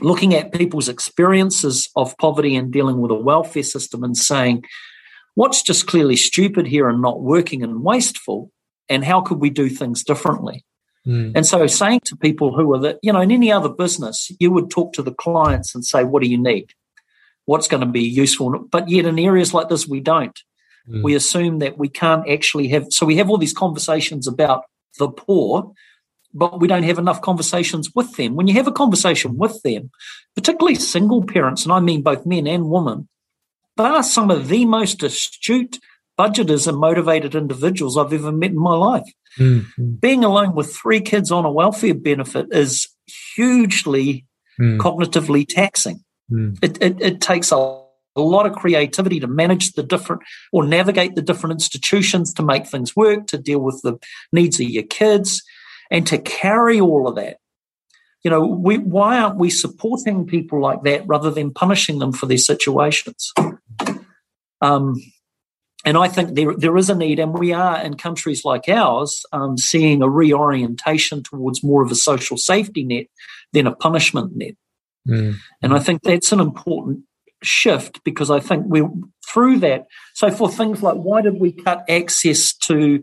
[0.00, 4.64] looking at people's experiences of poverty and dealing with a welfare system and saying,
[5.34, 8.50] what's just clearly stupid here and not working and wasteful,
[8.88, 10.64] and how could we do things differently?
[11.06, 11.32] Mm.
[11.34, 14.50] And so, saying to people who are that, you know, in any other business, you
[14.50, 16.72] would talk to the clients and say, What do you need?
[17.44, 18.66] What's going to be useful?
[18.70, 20.38] But yet, in areas like this, we don't.
[20.88, 21.02] Mm.
[21.02, 24.64] We assume that we can't actually have, so we have all these conversations about
[24.98, 25.72] the poor,
[26.34, 28.36] but we don't have enough conversations with them.
[28.36, 29.90] When you have a conversation with them,
[30.34, 33.08] particularly single parents, and I mean both men and women,
[33.76, 35.78] they are some of the most astute
[36.18, 39.10] budgeters and motivated individuals I've ever met in my life.
[39.38, 39.94] Mm-hmm.
[39.94, 42.88] Being alone with three kids on a welfare benefit is
[43.34, 44.26] hugely
[44.60, 44.78] mm.
[44.78, 46.04] cognitively taxing.
[46.30, 46.58] Mm.
[46.62, 51.14] It, it, it, takes a, a lot of creativity to manage the different or navigate
[51.14, 53.98] the different institutions to make things work, to deal with the
[54.32, 55.42] needs of your kids,
[55.90, 57.38] and to carry all of that
[58.22, 62.26] you know, we, why aren't we supporting people like that rather than punishing them for
[62.26, 63.32] their situations?
[64.62, 64.94] Um,
[65.84, 69.24] and I think there there is a need, and we are in countries like ours
[69.32, 73.06] um, seeing a reorientation towards more of a social safety net
[73.52, 74.54] than a punishment net.
[75.08, 75.36] Mm.
[75.60, 77.00] And I think that's an important
[77.42, 78.88] shift because I think we're
[79.28, 79.86] through that.
[80.14, 83.02] So for things like why did we cut access to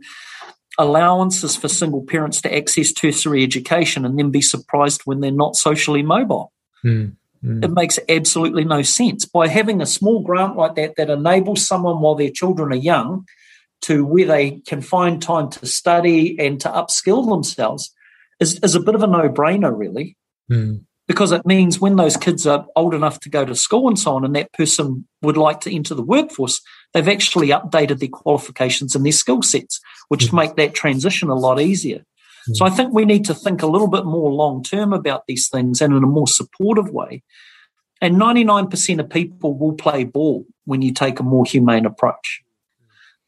[0.80, 5.58] allowances for single parents to access tertiary education and then be surprised when they're not
[5.58, 6.54] socially mobile.
[6.86, 7.63] Mm, mm.
[7.63, 9.25] It makes absolutely no sense.
[9.25, 13.25] By having a small grant like that that enables someone while their children are young
[13.82, 17.93] to where they can find time to study and to upskill themselves
[18.39, 20.17] is, is a bit of a no brainer, really.
[20.52, 23.97] Mm because it means when those kids are old enough to go to school and
[23.97, 26.62] so on, and that person would like to enter the workforce,
[26.93, 30.36] they've actually updated their qualifications and their skill sets, which mm-hmm.
[30.36, 32.04] make that transition a lot easier.
[32.54, 35.49] So I think we need to think a little bit more long term about these
[35.49, 37.23] things and in a more supportive way.
[38.02, 42.41] And 99% of people will play ball when you take a more humane approach.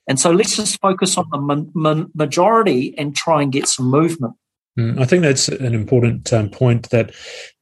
[0.07, 4.33] And so let's just focus on the ma- majority and try and get some movement.
[4.79, 7.13] Mm, I think that's an important um, point that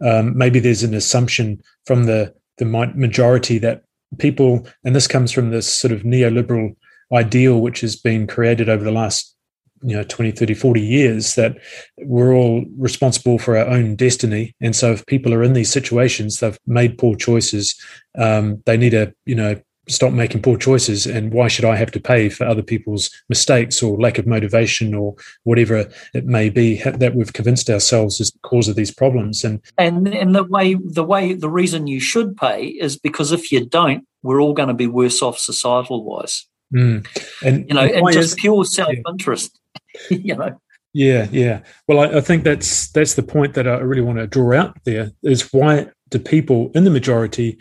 [0.06, 3.84] um, maybe there's an assumption from the the majority that
[4.18, 6.76] people, and this comes from this sort of neoliberal
[7.14, 9.36] ideal which has been created over the last
[9.82, 11.58] you know 20 30 40 years that
[12.00, 14.56] we're all responsible for our own destiny.
[14.62, 17.80] And so if people are in these situations they've made poor choices
[18.18, 21.06] um, they need to you know stop making poor choices.
[21.06, 24.94] And why should i have to pay for other people's mistakes or lack of motivation
[24.94, 29.44] or whatever it may be that we've convinced ourselves is the cause of these problems?
[29.44, 33.52] And and and the way the way the reason you should pay is because if
[33.52, 37.06] you don't we're all going to be worse off societal wise mm.
[37.44, 39.52] and you know and, and just is, pure self-interest.
[39.54, 39.59] yeah.
[40.10, 40.60] you know
[40.93, 44.25] yeah yeah well I, I think that's that's the point that i really want to
[44.25, 47.60] draw out there is why do people in the majority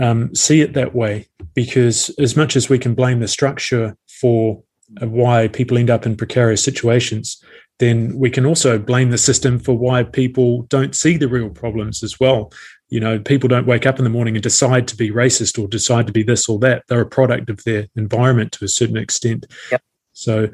[0.00, 4.62] um, see it that way because as much as we can blame the structure for
[5.00, 7.42] uh, why people end up in precarious situations,
[7.78, 12.02] then we can also blame the system for why people don't see the real problems
[12.02, 12.52] as well.
[12.88, 15.66] You know, people don't wake up in the morning and decide to be racist or
[15.66, 16.84] decide to be this or that.
[16.88, 19.46] They're a product of their environment to a certain extent.
[19.70, 19.82] Yep.
[20.12, 20.48] So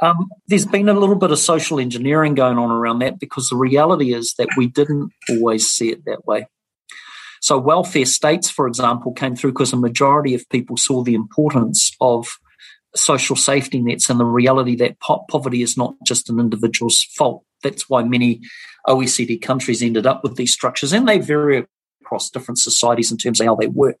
[0.00, 3.56] um, there's been a little bit of social engineering going on around that because the
[3.56, 6.46] reality is that we didn't always see it that way.
[7.40, 11.92] So welfare states, for example, came through because a majority of people saw the importance
[12.00, 12.38] of
[12.94, 17.44] social safety nets and the reality that poverty is not just an individual's fault.
[17.62, 18.42] That's why many
[18.86, 21.66] OECD countries ended up with these structures, and they vary
[22.00, 23.96] across different societies in terms of how they work.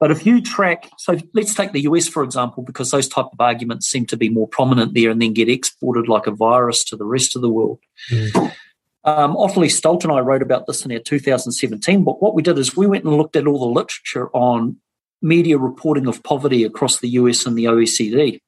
[0.00, 3.38] But if you track, so let's take the US for example, because those type of
[3.38, 6.96] arguments seem to be more prominent there and then get exported like a virus to
[6.96, 7.78] the rest of the world.
[8.10, 8.52] Mm.
[9.04, 12.20] Um, Ottilie Stolte and I wrote about this in our 2017 book.
[12.20, 14.76] What we did is we went and looked at all the literature on
[15.22, 18.40] media reporting of poverty across the US and the OECD.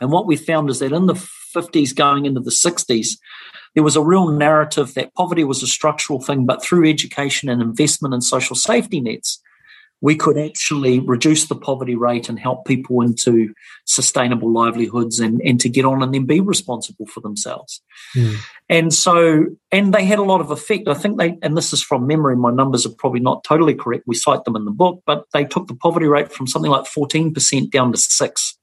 [0.00, 3.16] And what we found is that in the 50s going into the 60s,
[3.74, 7.60] there was a real narrative that poverty was a structural thing, but through education and
[7.60, 9.40] investment in social safety nets,
[10.04, 13.54] we could actually reduce the poverty rate and help people into
[13.86, 17.80] sustainable livelihoods and, and to get on and then be responsible for themselves.
[18.14, 18.36] Mm.
[18.68, 20.88] And so, and they had a lot of effect.
[20.88, 24.04] I think they, and this is from memory, my numbers are probably not totally correct.
[24.06, 26.84] We cite them in the book, but they took the poverty rate from something like
[26.84, 28.58] 14% down to six.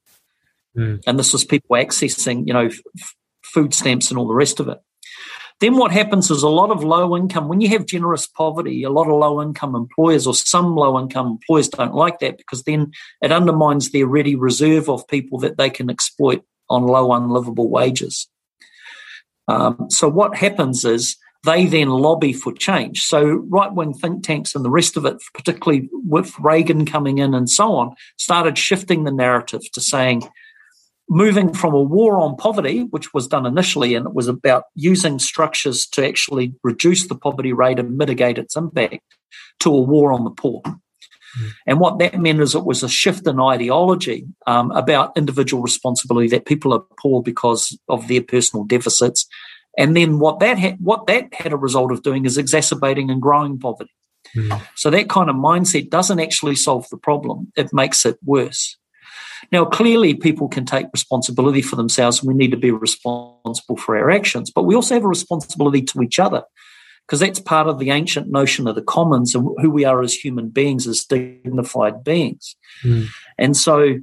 [0.76, 1.02] Mm.
[1.08, 4.68] And this was people accessing, you know, f- food stamps and all the rest of
[4.68, 4.78] it.
[5.62, 8.90] Then what happens is a lot of low income, when you have generous poverty, a
[8.90, 12.90] lot of low income employers or some low income employers don't like that because then
[13.22, 18.28] it undermines their ready reserve of people that they can exploit on low unlivable wages.
[19.46, 23.02] Um, so what happens is they then lobby for change.
[23.02, 27.34] So right wing think tanks and the rest of it, particularly with Reagan coming in
[27.34, 30.28] and so on, started shifting the narrative to saying
[31.12, 35.18] moving from a war on poverty, which was done initially, and it was about using
[35.18, 39.02] structures to actually reduce the poverty rate and mitigate its impact,
[39.60, 40.62] to a war on the poor.
[40.64, 41.50] Mm.
[41.66, 46.28] And what that meant is it was a shift in ideology um, about individual responsibility
[46.28, 49.26] that people are poor because of their personal deficits.
[49.76, 53.20] And then what that had, what that had a result of doing is exacerbating and
[53.20, 53.92] growing poverty.
[54.34, 54.62] Mm.
[54.76, 58.78] So that kind of mindset doesn't actually solve the problem; it makes it worse.
[59.50, 63.96] Now, clearly, people can take responsibility for themselves, and we need to be responsible for
[63.96, 64.50] our actions.
[64.50, 66.42] But we also have a responsibility to each other,
[67.06, 70.14] because that's part of the ancient notion of the commons and who we are as
[70.14, 72.54] human beings, as dignified beings.
[72.84, 73.08] Mm.
[73.38, 73.98] And so,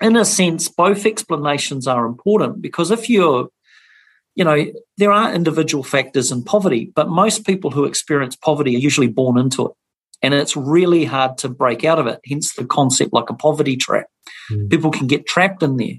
[0.00, 3.48] in a sense, both explanations are important because if you're
[4.36, 8.80] you know, there are individual factors in poverty, but most people who experience poverty are
[8.80, 9.72] usually born into it
[10.24, 12.18] and it's really hard to break out of it.
[12.26, 14.06] Hence the concept like a poverty trap.
[14.50, 14.70] Mm.
[14.70, 15.98] People can get trapped in there.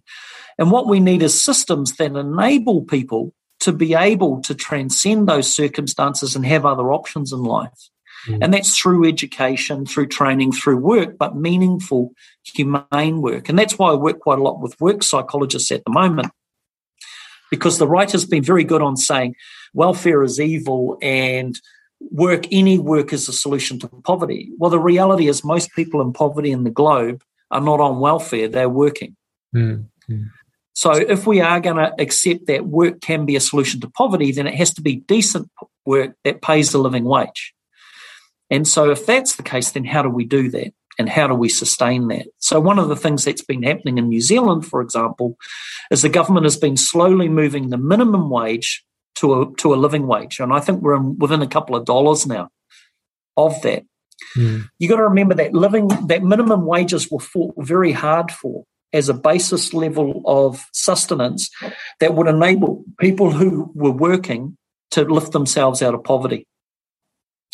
[0.58, 5.52] And what we need is systems that enable people to be able to transcend those
[5.54, 7.90] circumstances and have other options in life.
[8.28, 8.40] Mm.
[8.42, 12.12] And that's through education, through training, through work, but meaningful,
[12.44, 13.48] humane work.
[13.48, 16.32] And that's why I work quite a lot with work psychologists at the moment.
[17.52, 19.36] Because the right has been very good on saying
[19.76, 21.60] welfare is evil and
[22.00, 24.52] work, any work is a solution to poverty.
[24.58, 28.48] Well, the reality is most people in poverty in the globe are not on welfare,
[28.48, 29.16] they're working.
[29.56, 30.24] Mm-hmm.
[30.74, 34.32] So if we are going to accept that work can be a solution to poverty,
[34.32, 35.50] then it has to be decent
[35.86, 37.54] work that pays a living wage.
[38.50, 40.74] And so if that's the case, then how do we do that?
[40.98, 42.28] And how do we sustain that?
[42.40, 45.38] So, one of the things that's been happening in New Zealand, for example,
[45.92, 50.08] is the government has been slowly moving the minimum wage to a to a living
[50.08, 52.50] wage, and I think we're in, within a couple of dollars now
[53.38, 53.84] of that.
[54.38, 54.70] Mm.
[54.80, 59.10] You got to remember that living that minimum wages were fought very hard for as
[59.10, 61.50] a basis level of sustenance
[62.00, 64.58] that would enable people who were working
[64.92, 66.48] to lift themselves out of poverty.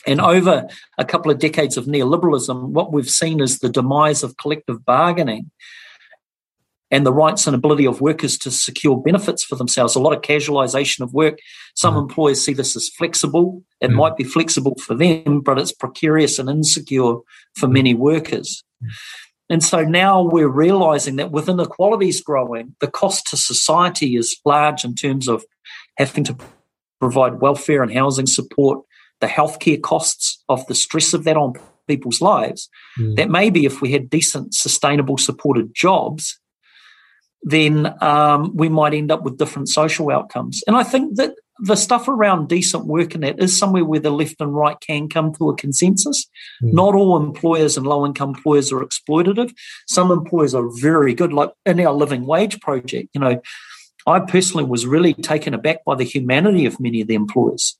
[0.06, 4.38] And over a couple of decades of neoliberalism, what we've seen is the demise of
[4.38, 5.52] collective bargaining
[6.92, 9.96] and the rights and ability of workers to secure benefits for themselves.
[9.96, 11.40] A lot of casualisation of work.
[11.76, 12.02] Some mm.
[12.02, 13.64] employers see this as flexible.
[13.80, 13.96] It mm.
[13.96, 17.16] might be flexible for them, but it's precarious and insecure
[17.56, 17.72] for mm.
[17.72, 18.64] many workers.
[18.84, 18.90] Mm.
[19.50, 24.86] And so now we're realizing that with inequalities growing, the cost to society is large
[24.86, 25.44] in terms of
[25.98, 26.38] having to
[27.00, 28.80] provide welfare and housing support,
[29.20, 31.54] the healthcare costs of the stress of that on
[31.88, 32.70] people's lives.
[32.98, 33.16] Mm.
[33.18, 36.40] That maybe if we had decent, sustainable, supported jobs,
[37.44, 40.64] then um, we might end up with different social outcomes.
[40.68, 44.10] And I think that the stuff around decent work and that is somewhere where the
[44.10, 46.28] left and right can come to a consensus.
[46.62, 46.74] Mm.
[46.74, 49.54] Not all employers and low income employers are exploitative.
[49.88, 53.10] Some employers are very good, like in our living wage project.
[53.14, 53.42] You know,
[54.08, 57.78] I personally was really taken aback by the humanity of many of the employers.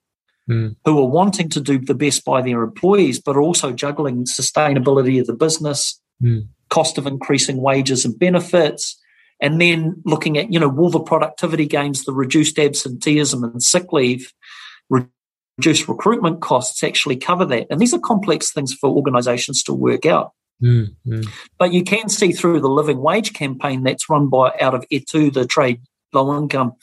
[0.50, 0.76] Mm.
[0.86, 5.20] Who are wanting to do the best by their employees, but are also juggling sustainability
[5.20, 6.48] of the business, mm.
[6.70, 9.00] cost of increasing wages and benefits,
[9.42, 13.92] and then looking at, you know, will the productivity gains, the reduced absenteeism and sick
[13.92, 14.32] leave,
[14.90, 17.68] reduced recruitment costs actually cover that?
[17.70, 20.32] And these are complex things for organizations to work out.
[20.62, 21.28] Mm, mm.
[21.58, 25.32] But you can see through the living wage campaign that's run by out of ETU,
[25.32, 25.82] the trade
[26.14, 26.74] low income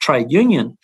[0.00, 0.78] trade union,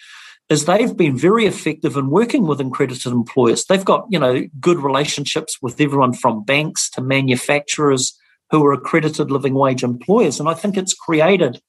[0.49, 3.66] is they've been very effective in working with accredited employers.
[3.66, 8.18] They've got, you know, good relationships with everyone from banks to manufacturers
[8.51, 10.41] who are accredited living wage employers.
[10.41, 11.61] And I think it's created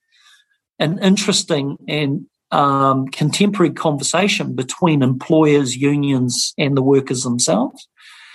[0.80, 7.88] an interesting and um, contemporary conversation between employers, unions, and the workers themselves.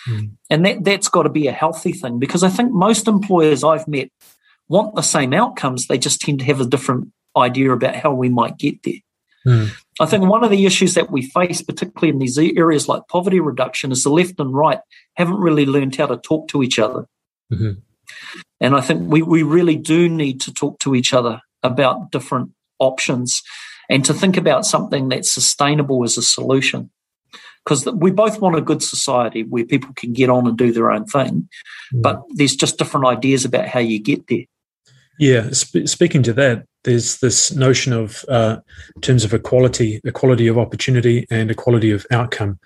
[0.08, 0.30] Mm.
[0.48, 3.88] And that, that's got to be a healthy thing because I think most employers I've
[3.88, 4.08] met
[4.68, 5.86] want the same outcomes.
[5.86, 8.94] They just tend to have a different idea about how we might get there.
[9.46, 9.70] Mm.
[10.00, 13.40] I think one of the issues that we face, particularly in these areas like poverty
[13.40, 14.80] reduction, is the left and right
[15.14, 17.06] haven't really learned how to talk to each other.
[17.52, 17.80] Mm-hmm.
[18.60, 22.52] And I think we, we really do need to talk to each other about different
[22.78, 23.42] options
[23.88, 26.90] and to think about something that's sustainable as a solution.
[27.64, 30.90] Because we both want a good society where people can get on and do their
[30.90, 31.48] own thing,
[31.92, 32.02] mm.
[32.02, 34.44] but there's just different ideas about how you get there.
[35.18, 38.58] Yeah, sp- speaking to that, there's this notion of, uh,
[38.94, 42.60] in terms of equality, equality of opportunity and equality of outcome.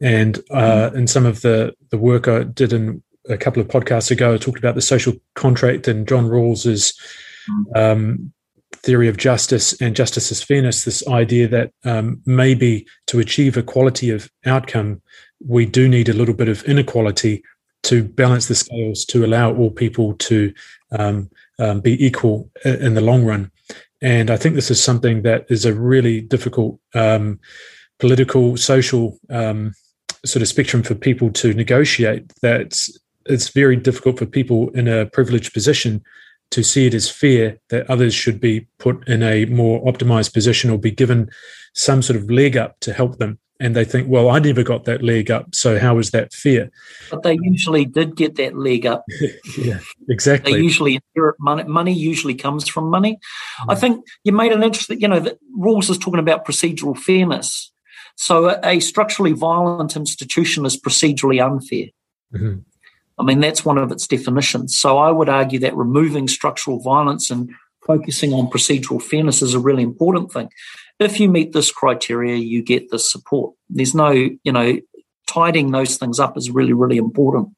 [0.00, 0.94] And uh, mm.
[0.94, 4.38] in some of the the work I did in a couple of podcasts ago, I
[4.38, 6.98] talked about the social contract and John Rawls's
[7.74, 8.32] um,
[8.72, 10.84] theory of justice and justice as fairness.
[10.84, 15.02] This idea that um, maybe to achieve equality of outcome,
[15.44, 17.42] we do need a little bit of inequality
[17.84, 20.52] to balance the scales to allow all people to
[20.92, 23.50] um, um, be equal in the long run.
[24.02, 27.40] And I think this is something that is a really difficult um,
[27.98, 29.72] political, social um,
[30.24, 32.32] sort of spectrum for people to negotiate.
[32.42, 32.78] That
[33.28, 36.02] it's very difficult for people in a privileged position
[36.50, 40.70] to see it as fair that others should be put in a more optimized position
[40.70, 41.28] or be given
[41.74, 43.38] some sort of leg up to help them.
[43.58, 46.70] And they think, well, I never got that leg up, so how is that fair?
[47.10, 49.02] But they usually did get that leg up.
[49.58, 49.78] yeah,
[50.10, 50.52] exactly.
[50.52, 51.64] They usually inherit money.
[51.64, 53.18] Money usually comes from money.
[53.62, 53.72] Mm.
[53.72, 57.72] I think you made an interesting, you know, the Rawls is talking about procedural fairness.
[58.16, 61.86] So a, a structurally violent institution is procedurally unfair.
[62.34, 62.58] Mm-hmm.
[63.18, 64.78] I mean, that's one of its definitions.
[64.78, 67.50] So I would argue that removing structural violence and
[67.86, 70.50] focusing on procedural fairness is a really important thing.
[70.98, 73.54] If you meet this criteria, you get this support.
[73.68, 74.78] There's no, you know,
[75.26, 77.48] tidying those things up is really, really important.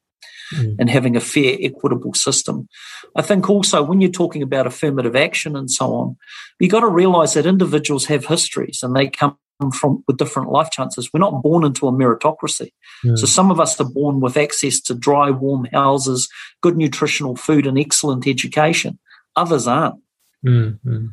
[0.55, 0.77] Mm.
[0.79, 2.69] And having a fair, equitable system.
[3.15, 6.17] I think also when you're talking about affirmative action and so on,
[6.59, 9.37] you've got to realize that individuals have histories and they come
[9.73, 11.11] from with different life chances.
[11.13, 12.73] We're not born into a meritocracy.
[13.17, 16.29] So some of us are born with access to dry, warm houses,
[16.61, 18.99] good nutritional food, and excellent education.
[19.37, 20.01] Others aren't.
[20.45, 21.07] Mm-hmm.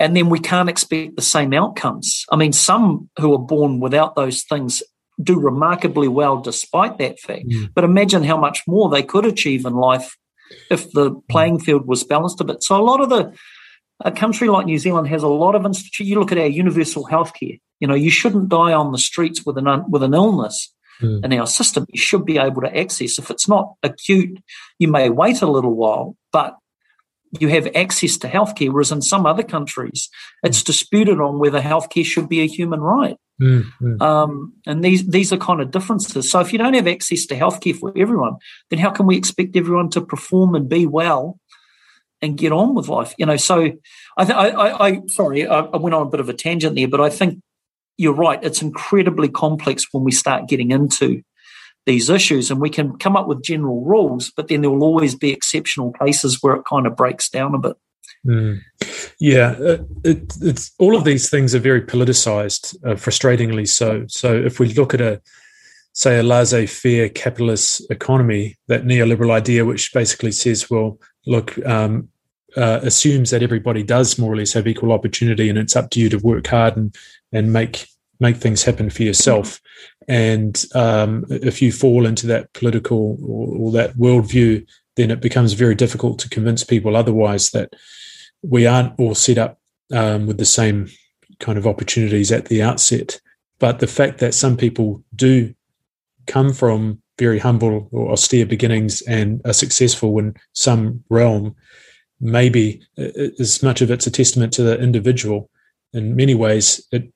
[0.00, 2.24] And then we can't expect the same outcomes.
[2.30, 4.82] I mean, some who are born without those things
[5.22, 7.48] do remarkably well despite that fact.
[7.48, 7.70] Mm.
[7.74, 10.16] But imagine how much more they could achieve in life
[10.70, 12.62] if the playing field was balanced a bit.
[12.62, 13.32] So a lot of the
[14.00, 16.08] a country like New Zealand has a lot of institutions.
[16.08, 17.60] You look at our universal healthcare.
[17.80, 21.24] You know, you shouldn't die on the streets with an with an illness mm.
[21.24, 21.86] in our system.
[21.88, 23.18] You should be able to access.
[23.18, 24.38] If it's not acute,
[24.78, 26.56] you may wait a little while, but
[27.40, 28.70] you have access to healthcare.
[28.70, 30.08] Whereas in some other countries,
[30.42, 30.66] it's mm.
[30.66, 33.16] disputed on whether healthcare should be a human right.
[33.42, 34.00] Mm, mm.
[34.00, 36.30] Um, and these these are kind of differences.
[36.30, 38.36] So if you don't have access to healthcare for everyone,
[38.70, 41.40] then how can we expect everyone to perform and be well
[42.24, 43.14] and get on with life.
[43.18, 43.70] You know, so
[44.16, 46.74] I, th- I, I, I sorry, I, I went on a bit of a tangent
[46.74, 47.40] there, but I think
[47.96, 48.42] you're right.
[48.42, 51.22] It's incredibly complex when we start getting into
[51.86, 55.14] these issues, and we can come up with general rules, but then there will always
[55.14, 57.76] be exceptional cases where it kind of breaks down a bit.
[58.26, 58.60] Mm.
[59.20, 64.06] Yeah, it, it's all of these things are very politicized, uh, frustratingly so.
[64.08, 65.20] So if we look at a
[65.92, 72.08] say a laissez-faire capitalist economy, that neoliberal idea, which basically says, well, look, um,
[72.56, 76.00] uh, assumes that everybody does more or less have equal opportunity, and it's up to
[76.00, 76.94] you to work hard and
[77.32, 77.86] and make
[78.20, 79.60] make things happen for yourself.
[80.06, 85.54] And um, if you fall into that political or, or that worldview, then it becomes
[85.54, 87.72] very difficult to convince people otherwise that
[88.42, 89.58] we aren't all set up
[89.92, 90.88] um, with the same
[91.40, 93.20] kind of opportunities at the outset.
[93.58, 95.54] But the fact that some people do
[96.26, 101.54] come from very humble or austere beginnings and are successful in some realm,
[102.20, 105.50] maybe as much of it's a testament to the individual.
[105.92, 107.10] In many ways, it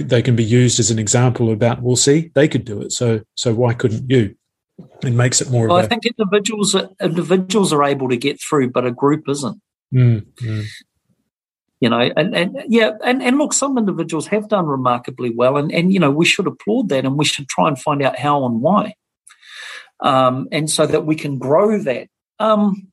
[0.00, 3.20] they can be used as an example about we'll see they could do it so
[3.34, 4.34] so why couldn't you
[5.02, 8.70] it makes it more well, i think individuals are, individuals are able to get through
[8.70, 9.60] but a group isn't
[9.92, 10.64] mm, mm.
[11.80, 15.70] you know and, and yeah and, and look some individuals have done remarkably well and
[15.70, 18.46] and you know we should applaud that and we should try and find out how
[18.46, 18.94] and why
[20.00, 22.08] um, and so that we can grow that.
[22.38, 22.88] Um,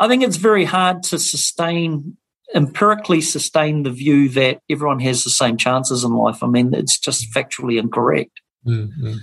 [0.00, 2.16] I think it's very hard to sustain
[2.54, 6.42] empirically sustain the view that everyone has the same chances in life.
[6.42, 8.40] I mean, it's just factually incorrect.
[8.66, 9.16] Mm-hmm.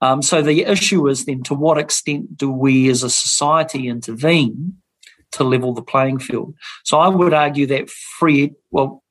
[0.00, 4.78] Um, so the issue is then to what extent do we as a society intervene
[5.32, 6.54] to level the playing field?
[6.84, 9.02] So I would argue that free, well,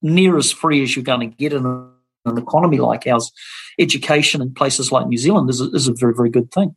[0.00, 3.32] near as free as you're going to get in an economy like ours,
[3.78, 6.76] education in places like New Zealand is a, is a very, very good thing.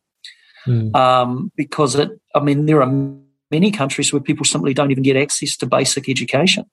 [0.65, 0.95] Mm.
[0.95, 2.91] Um, because it, I mean, there are
[3.51, 6.65] many countries where people simply don't even get access to basic education.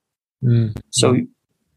[0.42, 0.76] Mm.
[0.90, 1.16] So,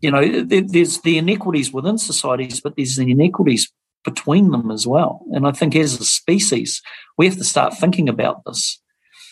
[0.01, 3.71] you know, there, there's the inequities within societies, but there's the inequities
[4.03, 5.25] between them as well.
[5.31, 6.81] And I think as a species,
[7.17, 8.79] we have to start thinking about this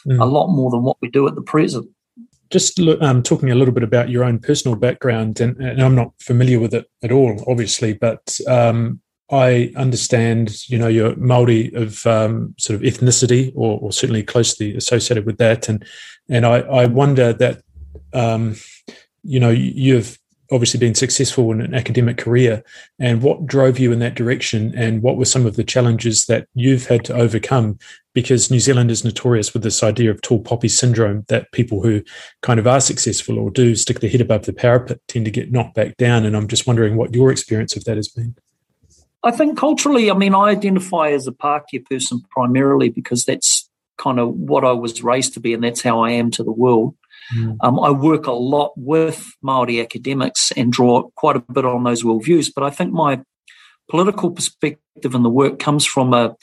[0.08, 0.20] mm.
[0.20, 1.90] a lot more than what we do at the present.
[2.50, 6.12] Just um, talking a little bit about your own personal background, and, and, I'm not
[6.20, 9.02] familiar with it at all, obviously, but um,
[9.32, 14.76] I understand, you know, you're Maori of um, sort of ethnicity, or, or, certainly closely
[14.76, 15.84] associated with that, and
[16.30, 17.62] and I, I wonder that,
[18.14, 18.56] um,
[19.24, 20.20] you know, you've
[20.52, 22.64] obviously been successful in an academic career,
[23.00, 26.48] and what drove you in that direction, and what were some of the challenges that
[26.54, 27.80] you've had to overcome?
[28.14, 32.04] Because New Zealand is notorious with this idea of tall poppy syndrome, that people who
[32.42, 35.52] kind of are successful or do stick their head above the parapet tend to get
[35.52, 38.36] knocked back down, and I'm just wondering what your experience of that has been.
[39.24, 44.20] I think culturally, I mean, I identify as a Pākehā person primarily because that's kind
[44.20, 46.96] of what I was raised to be, and that's how I am to the world.
[47.34, 47.58] Mm.
[47.62, 52.04] Um, I work a lot with Maori academics and draw quite a bit on those
[52.04, 53.22] worldviews, but I think my
[53.90, 56.36] political perspective in the work comes from a,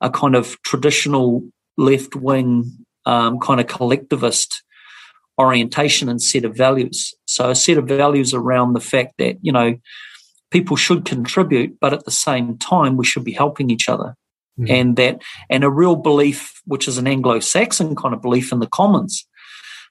[0.00, 1.42] a kind of traditional
[1.76, 4.62] left wing, um, kind of collectivist
[5.38, 7.14] orientation and set of values.
[7.26, 9.74] So, a set of values around the fact that, you know,
[10.50, 14.16] people should contribute, but at the same time, we should be helping each other.
[14.58, 14.70] Mm.
[14.70, 18.58] And that, and a real belief, which is an Anglo Saxon kind of belief in
[18.58, 19.26] the commons,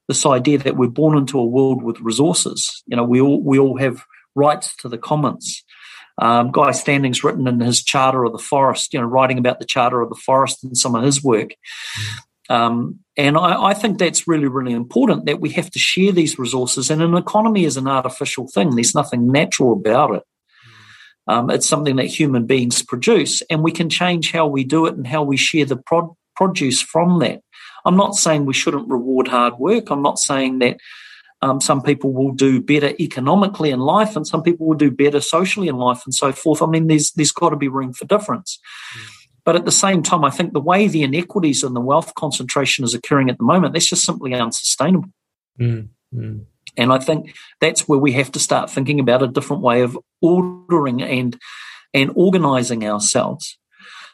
[0.07, 2.83] this idea that we're born into a world with resources.
[2.87, 4.03] You know, we all, we all have
[4.35, 5.63] rights to the commons.
[6.21, 9.65] Um, Guy Standing's written in his Charter of the Forest, you know, writing about the
[9.65, 11.49] Charter of the Forest in some of his work.
[11.49, 12.05] Mm.
[12.49, 16.39] Um, and I, I, think that's really, really important that we have to share these
[16.39, 16.89] resources.
[16.89, 20.23] And an economy is an artificial thing, there's nothing natural about it.
[21.29, 24.95] Um, it's something that human beings produce, and we can change how we do it
[24.95, 27.41] and how we share the prod- produce from that.
[27.85, 29.91] I'm not saying we shouldn't reward hard work.
[29.91, 30.77] I'm not saying that
[31.41, 35.21] um, some people will do better economically in life, and some people will do better
[35.21, 36.63] socially in life, and so forth.
[36.63, 38.59] I mean, there's there's got to be room for difference.
[38.97, 39.09] Mm.
[39.45, 42.83] But at the same time, I think the way the inequities and the wealth concentration
[42.83, 45.09] is occurring at the moment, that's just simply unsustainable.
[45.59, 45.89] Mm.
[46.13, 46.45] Mm.
[46.79, 49.97] And I think that's where we have to start thinking about a different way of
[50.21, 51.37] ordering and
[51.93, 53.57] and organizing ourselves.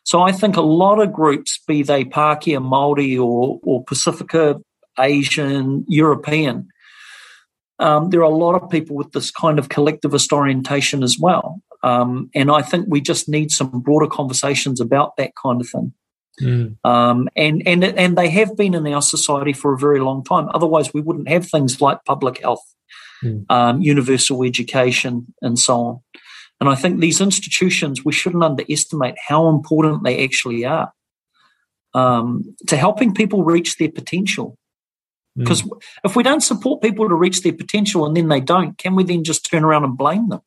[0.03, 4.61] So I think a lot of groups, be they Pākehā, Māori or, or Pacifica,
[4.99, 6.69] Asian, European,
[7.79, 11.61] um, there are a lot of people with this kind of collectivist orientation as well.
[11.83, 15.93] Um, and I think we just need some broader conversations about that kind of thing.
[16.41, 16.75] Mm.
[16.83, 20.49] Um, and and and they have been in our society for a very long time.
[20.53, 22.63] Otherwise, we wouldn't have things like public health,
[23.23, 23.45] mm.
[23.49, 25.99] um, universal education, and so on.
[26.59, 30.91] And I think these institutions we shouldn't underestimate how important they actually are
[31.93, 34.57] um, to helping people reach their potential.
[35.37, 35.81] Because mm.
[36.03, 39.03] if we don't support people to reach their potential and then they don't, can we
[39.03, 40.41] then just turn around and blame them?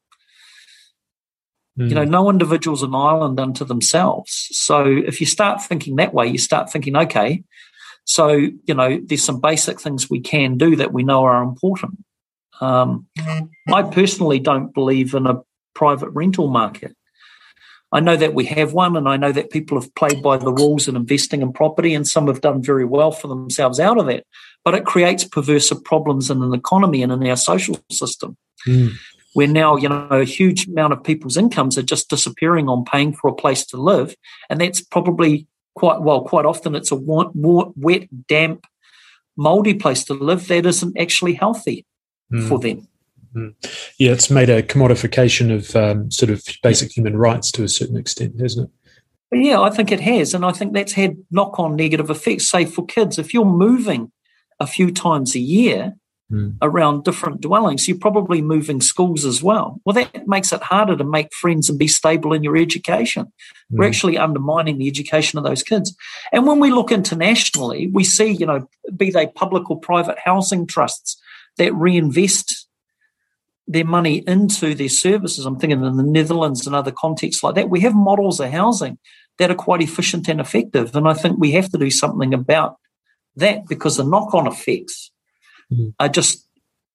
[1.79, 1.89] Mm.
[1.89, 2.11] You know, mm.
[2.11, 4.49] no individual's an island unto themselves.
[4.51, 7.45] So if you start thinking that way, you start thinking, okay,
[8.05, 12.03] so, you know, there's some basic things we can do that we know are important.
[12.61, 13.07] Um,
[13.69, 15.43] I personally don't believe in a
[15.75, 16.97] private rental market.
[17.93, 20.53] I know that we have one, and I know that people have played by the
[20.53, 24.07] rules in investing in property, and some have done very well for themselves out of
[24.07, 24.25] that.
[24.65, 28.37] But it creates perverse problems in an economy and in our social system.
[28.67, 28.93] Mm
[29.39, 33.13] where now you know a huge amount of people's incomes are just disappearing on paying
[33.13, 34.17] for a place to live,
[34.51, 36.25] and that's probably quite well.
[36.25, 38.65] Quite often, it's a wet, damp,
[39.37, 41.87] mouldy place to live that isn't actually healthy
[42.33, 42.49] mm.
[42.49, 42.89] for them.
[43.33, 43.55] Mm.
[43.97, 47.97] Yeah, it's made a commodification of um, sort of basic human rights to a certain
[47.97, 48.69] extent, hasn't
[49.31, 49.41] it?
[49.41, 50.35] Yeah, I think it has.
[50.35, 52.51] And I think that's had knock on negative effects.
[52.51, 54.11] Say for kids, if you're moving
[54.59, 55.95] a few times a year,
[56.31, 56.57] mm.
[56.63, 59.81] around different dwellings, you're probably moving schools as well.
[59.85, 63.25] Well, that makes it harder to make friends and be stable in your education.
[63.25, 63.31] Mm.
[63.79, 63.91] We're hmm.
[63.91, 65.97] actually undermining the education of those kids.
[66.33, 70.67] And when we look internationally, we see, you know, be they public or private housing
[70.67, 71.21] trusts
[71.59, 72.67] that reinvest
[73.67, 75.45] their money into their services.
[75.45, 77.69] I'm thinking in the Netherlands and other contexts like that.
[77.69, 78.99] We have models of housing
[79.39, 80.97] that are quite efficient and effective.
[80.97, 82.77] And I think we have to do something about
[83.37, 85.11] that because the knock on effects
[85.73, 85.95] mm.
[85.99, 86.47] are just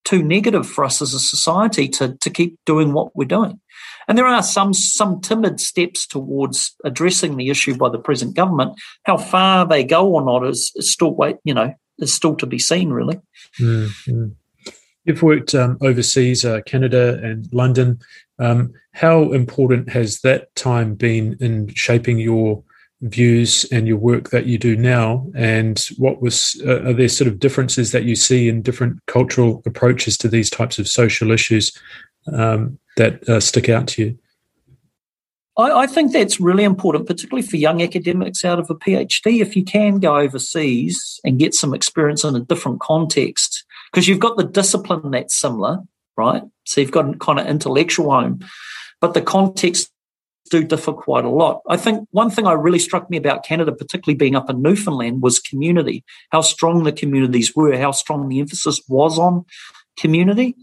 [0.04, 3.60] too negative for us as a society to, to keep doing what we're doing.
[4.08, 8.74] And there are some some timid steps towards addressing the issue by the present government.
[9.04, 12.46] How far they go or not is, is still wait, you know, is still to
[12.46, 13.20] be seen, really.
[13.60, 14.28] Mm-hmm.
[15.06, 18.00] You've worked um, overseas, uh, Canada and London.
[18.40, 22.64] Um, how important has that time been in shaping your
[23.04, 25.28] views and your work that you do now?
[25.36, 29.62] And what was uh, are there sort of differences that you see in different cultural
[29.66, 31.72] approaches to these types of social issues
[32.32, 34.20] um, that uh, stick out to you?
[35.58, 39.40] I, I, think that's really important, particularly for young academics out of a PhD.
[39.40, 44.20] If you can go overseas and get some experience in a different context, because you've
[44.20, 45.80] got the discipline that's similar,
[46.18, 46.42] right?
[46.66, 48.40] So you've got kind of intellectual home,
[49.00, 49.93] but the context
[50.54, 51.62] do differ quite a lot.
[51.68, 55.24] I think one thing I really struck me about Canada, particularly being up in Newfoundland,
[55.24, 59.46] was community, how strong the communities were, how strong the emphasis was on
[59.98, 60.56] community.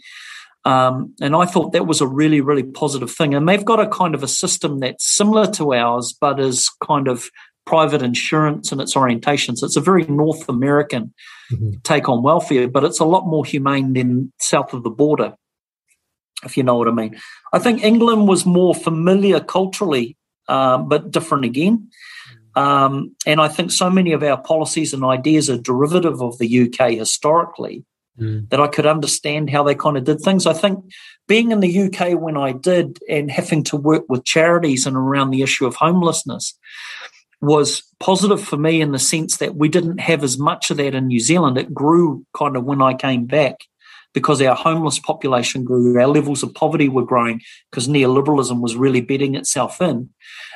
[0.65, 3.35] Um, and I thought that was a really, really positive thing.
[3.35, 7.09] And they've got a kind of a system that's similar to ours, but is kind
[7.09, 7.29] of
[7.67, 9.65] private insurance and its orientations.
[9.65, 11.13] It's a very North American
[11.53, 11.81] mm-hmm.
[11.83, 15.35] take on welfare, but it's a lot more humane than south of the border,
[16.45, 17.19] if you know what I mean.
[17.53, 20.17] I think England was more familiar culturally,
[20.49, 21.89] um, but different again.
[22.57, 26.63] Um, and I think so many of our policies and ideas are derivative of the
[26.63, 27.85] UK historically
[28.19, 28.49] mm.
[28.51, 30.47] that I could understand how they kind of did things.
[30.47, 30.85] I think
[31.29, 35.31] being in the UK when I did and having to work with charities and around
[35.31, 36.59] the issue of homelessness
[37.41, 40.95] was positive for me in the sense that we didn't have as much of that
[40.95, 41.57] in New Zealand.
[41.57, 43.61] It grew kind of when I came back
[44.13, 47.41] because our homeless population grew, our levels of poverty were growing
[47.71, 50.11] because neoliberalism was really bedding itself in.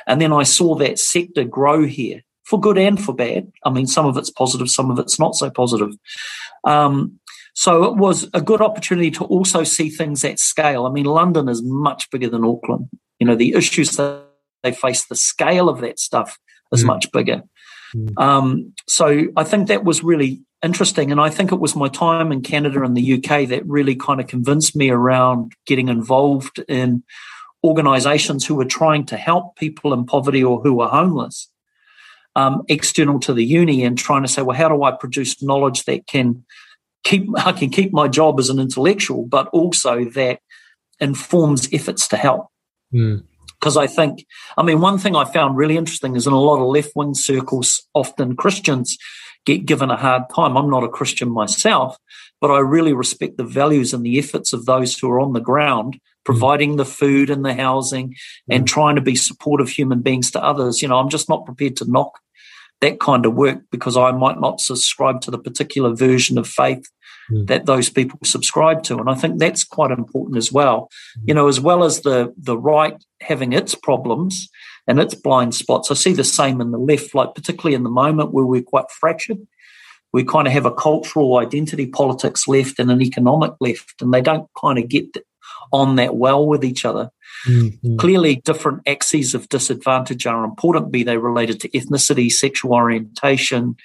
[0.07, 3.51] And then I saw that sector grow here for good and for bad.
[3.63, 5.93] I mean, some of it's positive, some of it's not so positive.
[6.63, 7.19] Um,
[7.53, 10.85] so it was a good opportunity to also see things at scale.
[10.85, 12.89] I mean, London is much bigger than Auckland.
[13.19, 14.25] You know, the issues that
[14.61, 16.37] they face, the scale of that stuff
[16.73, 16.87] is mm.
[16.87, 17.43] much bigger.
[17.95, 18.21] Mm.
[18.21, 21.11] Um, so I think that was really interesting.
[21.11, 24.19] And I think it was my time in Canada and the UK that really kind
[24.19, 27.03] of convinced me around getting involved in
[27.63, 31.49] organizations who were trying to help people in poverty or who were homeless.
[32.37, 35.85] Um, external to the uni and trying to say, well, how do I produce knowledge
[35.85, 36.43] that can
[37.05, 40.39] keep I can keep my job as an intellectual, but also that
[40.99, 42.47] informs efforts to help.
[42.91, 43.81] Because mm.
[43.81, 44.25] I think,
[44.57, 47.13] I mean, one thing I found really interesting is in a lot of left wing
[47.13, 48.97] circles, often Christians
[49.45, 50.57] get given a hard time.
[50.57, 51.97] I'm not a Christian myself,
[52.41, 55.39] but I really respect the values and the efforts of those who are on the
[55.39, 56.77] ground, providing mm.
[56.77, 58.15] the food and the housing mm.
[58.49, 60.81] and trying to be supportive human beings to others.
[60.81, 62.19] You know, I'm just not prepared to knock
[62.81, 66.89] that kind of work because I might not subscribe to the particular version of faith
[67.31, 67.47] mm.
[67.47, 68.97] that those people subscribe to.
[68.97, 70.89] And I think that's quite important as well.
[71.19, 71.23] Mm.
[71.27, 74.49] You know, as well as the the right having its problems
[74.87, 77.89] and its blind spots, I see the same in the left, like particularly in the
[77.89, 79.39] moment where we're quite fractured.
[80.13, 84.21] We kind of have a cultural identity politics left and an economic left, and they
[84.21, 85.17] don't kind of get
[85.73, 87.11] on that well with each other.
[87.47, 87.97] Mm-hmm.
[87.97, 93.75] Clearly, different axes of disadvantage are important, be they related to ethnicity, sexual orientation,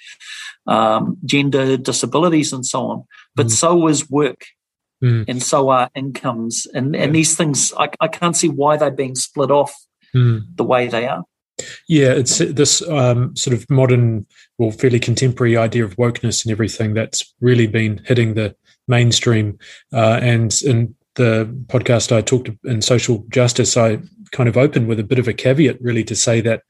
[0.67, 3.03] um, gender, disabilities, and so on.
[3.35, 3.51] But mm.
[3.51, 4.45] so is work.
[5.03, 5.25] Mm.
[5.27, 6.67] And so are incomes.
[6.73, 9.73] And, and these things, I, I can't see why they're being split off
[10.15, 10.41] mm.
[10.55, 11.23] the way they are.
[11.87, 14.25] Yeah, it's this um, sort of modern,
[14.57, 18.55] well, fairly contemporary idea of wokeness and everything that's really been hitting the
[18.87, 19.59] mainstream.
[19.93, 23.99] Uh, and in the podcast I talked in social justice, I
[24.31, 26.63] kind of opened with a bit of a caveat, really, to say that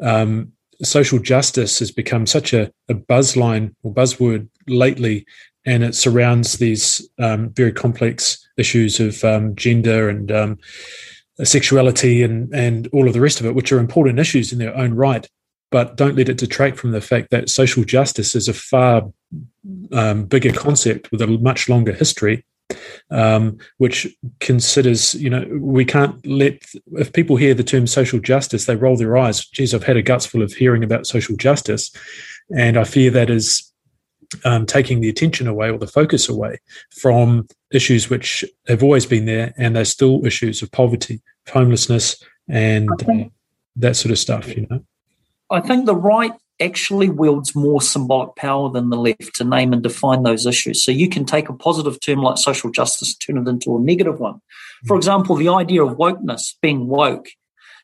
[0.00, 0.52] um,
[0.82, 5.26] social justice has become such a, a buzzline or buzzword lately,
[5.66, 10.58] and it surrounds these um, very complex issues of um, gender and um,
[11.44, 14.76] sexuality and and all of the rest of it, which are important issues in their
[14.76, 15.28] own right.
[15.70, 19.12] But don't let it detract from the fact that social justice is a far
[19.92, 22.44] um, bigger concept with a much longer history
[23.10, 24.06] um, which
[24.40, 26.62] considers, you know, we can't let,
[26.92, 29.44] if people hear the term social justice, they roll their eyes.
[29.46, 31.90] Geez, I've had a guts full of hearing about social justice.
[32.56, 33.72] And I fear that is
[34.44, 36.58] um, taking the attention away or the focus away
[37.00, 42.88] from issues which have always been there and they're still issues of poverty, homelessness, and
[43.76, 44.84] that sort of stuff, you know.
[45.50, 49.82] I think the right actually wields more symbolic power than the left to name and
[49.82, 50.84] define those issues.
[50.84, 54.20] So you can take a positive term like social justice, turn it into a negative
[54.20, 54.40] one.
[54.86, 54.98] For mm.
[54.98, 57.28] example, the idea of wokeness, being woke,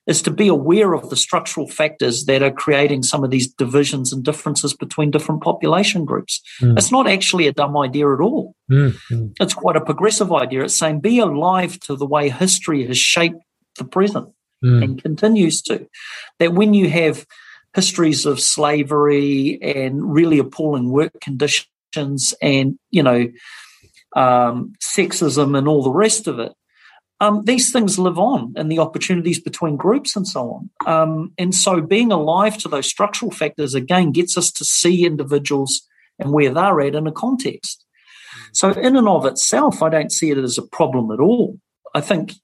[0.06, 4.12] is to be aware of the structural factors that are creating some of these divisions
[4.12, 6.40] and differences between different population groups.
[6.60, 6.78] Mm.
[6.78, 8.54] It's not actually a dumb idea at all.
[8.70, 9.32] Mm.
[9.40, 10.62] It's quite a progressive idea.
[10.62, 13.42] It's saying be alive to the way history has shaped
[13.76, 14.28] the present
[14.64, 14.82] mm.
[14.82, 15.88] and continues to.
[16.38, 17.26] That when you have
[17.74, 23.28] histories of slavery and really appalling work conditions and, you know,
[24.14, 26.52] um, sexism and all the rest of it,
[27.20, 30.70] um, these things live on and the opportunities between groups and so on.
[30.86, 35.82] Um, and so being alive to those structural factors again gets us to see individuals
[36.18, 37.84] and where they're at in a context.
[38.52, 41.58] So, in and of itself, I don't see it as a problem at all.
[41.94, 42.34] I think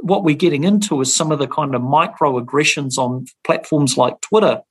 [0.00, 4.62] what we're getting into is some of the kind of microaggressions on platforms like Twitter,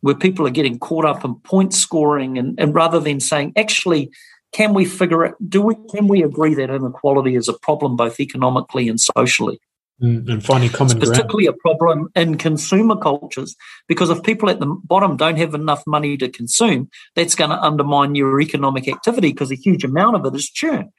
[0.00, 4.10] where people are getting caught up in point scoring, and, and rather than saying, actually,
[4.52, 5.34] can we figure it?
[5.46, 9.60] Do we can we agree that inequality is a problem both economically and socially?
[10.02, 11.56] Mm, and finding common it's particularly ground.
[11.56, 13.54] a problem in consumer cultures
[13.86, 17.62] because if people at the bottom don't have enough money to consume, that's going to
[17.62, 20.92] undermine your economic activity because a huge amount of it is churn.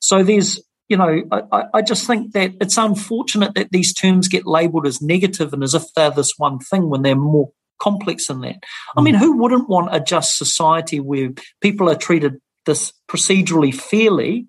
[0.00, 4.46] So there's, you know, I, I just think that it's unfortunate that these terms get
[4.46, 8.40] labelled as negative and as if they're this one thing when they're more complex than
[8.42, 8.56] that.
[8.96, 9.18] I mean, mm.
[9.18, 11.30] who wouldn't want a just society where
[11.60, 14.46] people are treated this procedurally fairly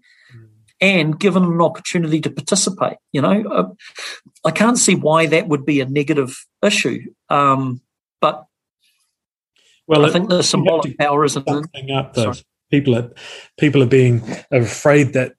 [0.82, 2.98] and given an opportunity to participate.
[3.12, 3.70] You know, uh,
[4.44, 7.00] I can't see why that would be a negative issue.
[7.30, 7.82] Um,
[8.20, 8.46] but
[9.88, 11.66] well, I think the symbolic power isn't up.
[12.72, 13.12] People are
[13.58, 14.22] people are being
[14.52, 15.34] afraid that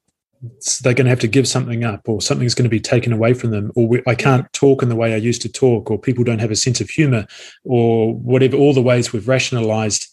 [0.82, 3.34] they're going to have to give something up, or something's going to be taken away
[3.34, 5.98] from them, or we, I can't talk in the way I used to talk, or
[5.98, 7.26] people don't have a sense of humor,
[7.64, 8.56] or whatever.
[8.56, 10.08] All the ways we've rationalized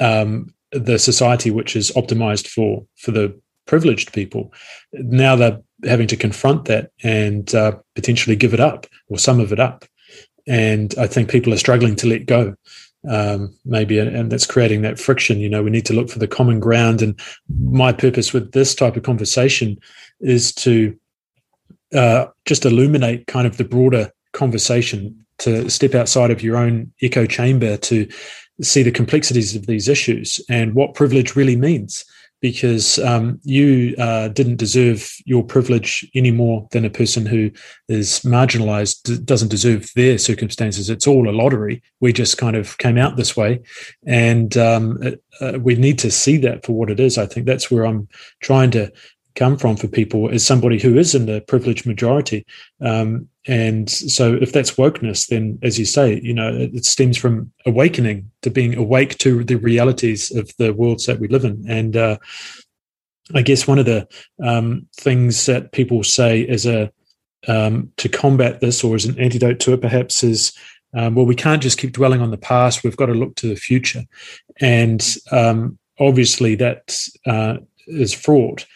[0.00, 4.52] um, the society which is optimized for for the privileged people.
[4.92, 9.52] Now they're having to confront that and uh, potentially give it up or some of
[9.52, 9.84] it up.
[10.46, 12.54] And I think people are struggling to let go.
[13.08, 15.38] Um, maybe, and that's creating that friction.
[15.38, 17.00] You know, we need to look for the common ground.
[17.00, 17.18] And
[17.48, 19.78] my purpose with this type of conversation
[20.20, 20.98] is to
[21.94, 27.24] uh, just illuminate kind of the broader conversation, to step outside of your own echo
[27.24, 28.08] chamber, to
[28.60, 32.04] see the complexities of these issues and what privilege really means
[32.40, 37.50] because um, you uh, didn't deserve your privilege any more than a person who
[37.88, 40.88] is marginalized doesn't deserve their circumstances.
[40.88, 41.82] It's all a lottery.
[42.00, 43.60] We just kind of came out this way.
[44.06, 45.00] And um,
[45.40, 47.18] uh, we need to see that for what it is.
[47.18, 48.08] I think that's where I'm
[48.40, 48.92] trying to
[49.38, 52.44] come from for people as somebody who is in the privileged majority.
[52.80, 57.16] Um, and so if that's wokeness, then as you say, you know, it, it, stems
[57.16, 61.64] from awakening to being awake to the realities of the worlds that we live in.
[61.68, 62.18] And uh,
[63.32, 64.08] I guess one of the
[64.42, 66.90] um, things that people say as a
[67.46, 70.52] um, to combat this or as an antidote to it perhaps is
[70.94, 73.48] um, well we can't just keep dwelling on the past we've got to look to
[73.48, 74.02] the future
[74.60, 78.66] and um, obviously that uh, is fraught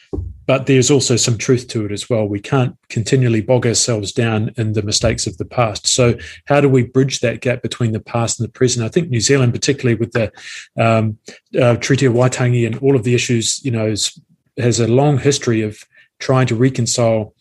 [0.46, 2.26] but there's also some truth to it as well.
[2.26, 5.86] We can't continually bog ourselves down in the mistakes of the past.
[5.86, 6.14] So,
[6.46, 8.84] how do we bridge that gap between the past and the present?
[8.84, 10.32] I think New Zealand, particularly with the
[10.78, 11.18] um,
[11.60, 14.20] uh, Treaty of Waitangi and all of the issues, you know, is,
[14.58, 15.84] has a long history of
[16.18, 17.34] trying to reconcile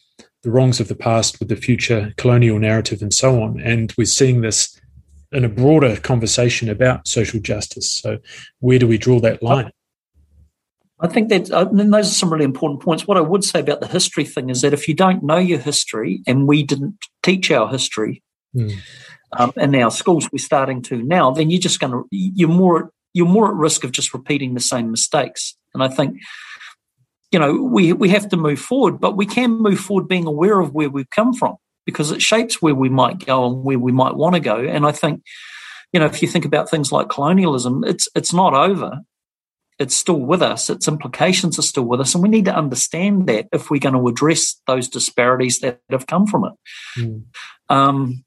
[0.44, 3.60] the wrongs of the past with the future colonial narrative and so on.
[3.60, 4.80] And we're seeing this
[5.32, 7.90] in a broader conversation about social justice.
[7.90, 8.20] So,
[8.60, 9.72] where do we draw that line?
[11.02, 13.08] I think that uh, those are some really important points.
[13.08, 15.58] What I would say about the history thing is that if you don't know your
[15.58, 18.22] history, and we didn't teach our history
[18.56, 18.78] mm.
[19.34, 22.92] um, in our schools, we're starting to now, then you're just going to you're more
[23.14, 25.58] you're more at risk of just repeating the same mistakes.
[25.74, 26.18] And I think
[27.32, 30.60] you know we we have to move forward, but we can move forward being aware
[30.60, 33.92] of where we've come from because it shapes where we might go and where we
[33.92, 34.58] might want to go.
[34.58, 35.24] And I think
[35.94, 39.02] you know if you think about things like colonialism, it's it's not over
[39.82, 43.28] it's still with us, its implications are still with us, and we need to understand
[43.28, 47.02] that if we're going to address those disparities that have come from it.
[47.02, 47.24] Mm.
[47.68, 48.24] Um,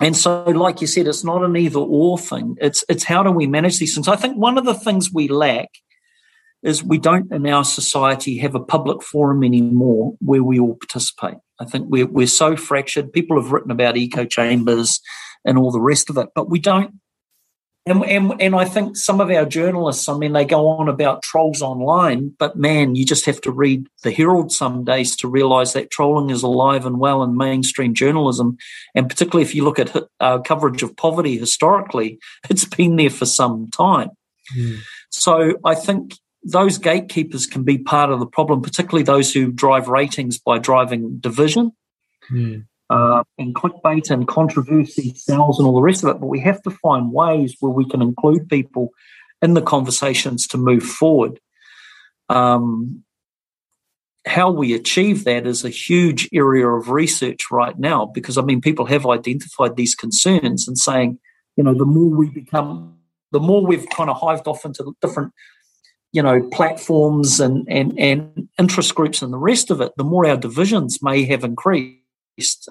[0.00, 2.56] and so, like you said, it's not an either or thing.
[2.62, 4.08] It's it's how do we manage these things.
[4.08, 5.68] I think one of the things we lack
[6.62, 11.38] is we don't in our society have a public forum anymore where we all participate.
[11.60, 13.12] I think we're we're so fractured.
[13.12, 15.00] People have written about echo chambers
[15.44, 16.94] and all the rest of it, but we don't
[17.86, 21.22] and, and, and I think some of our journalists, I mean, they go on about
[21.22, 25.72] trolls online, but man, you just have to read the Herald some days to realize
[25.72, 28.56] that trolling is alive and well in mainstream journalism.
[28.96, 32.18] And particularly if you look at uh, coverage of poverty historically,
[32.50, 34.10] it's been there for some time.
[34.58, 34.78] Mm.
[35.10, 39.86] So I think those gatekeepers can be part of the problem, particularly those who drive
[39.86, 41.70] ratings by driving division.
[42.32, 46.20] Mm uh, and clickbait and controversy sells and all the rest of it.
[46.20, 48.90] But we have to find ways where we can include people
[49.42, 51.40] in the conversations to move forward.
[52.28, 53.02] Um,
[54.26, 58.60] how we achieve that is a huge area of research right now because I mean
[58.60, 61.20] people have identified these concerns and saying,
[61.56, 62.98] you know, the more we become,
[63.30, 65.32] the more we've kind of hived off into different
[66.16, 70.26] you know, platforms and, and, and interest groups and the rest of it, the more
[70.26, 72.00] our divisions may have increased.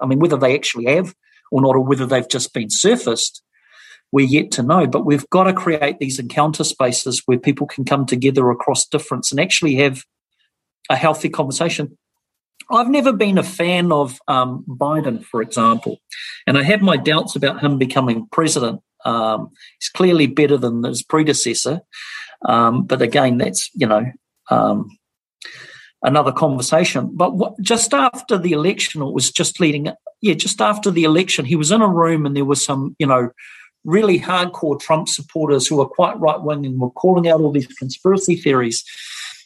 [0.02, 1.14] I mean, whether they actually have
[1.52, 3.44] or not, or whether they've just been surfaced,
[4.12, 4.88] we're yet to know.
[4.88, 9.32] But we've got to create these encounter spaces where people can come together across difference
[9.32, 10.04] and actually have
[10.90, 11.98] a healthy conversation.
[12.72, 16.00] I've never been a fan of um, Biden, for example,
[16.48, 18.82] and I have my doubts about him becoming president.
[19.04, 21.82] Um, he's clearly better than his predecessor,
[22.48, 24.12] um, but again, that's you know
[24.50, 24.90] um,
[26.06, 27.10] another conversation.
[27.14, 29.90] But what, just after the election, it was just leading.
[30.22, 33.08] Yeah, just after the election, he was in a room and there was some you
[33.08, 33.30] know
[33.84, 37.68] really hardcore Trump supporters who were quite right wing and were calling out all these
[37.68, 38.84] conspiracy theories.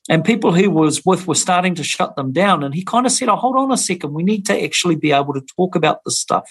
[0.09, 2.63] And people he was with were starting to shut them down.
[2.63, 4.13] And he kind of said, Oh, hold on a second.
[4.13, 6.49] We need to actually be able to talk about this stuff.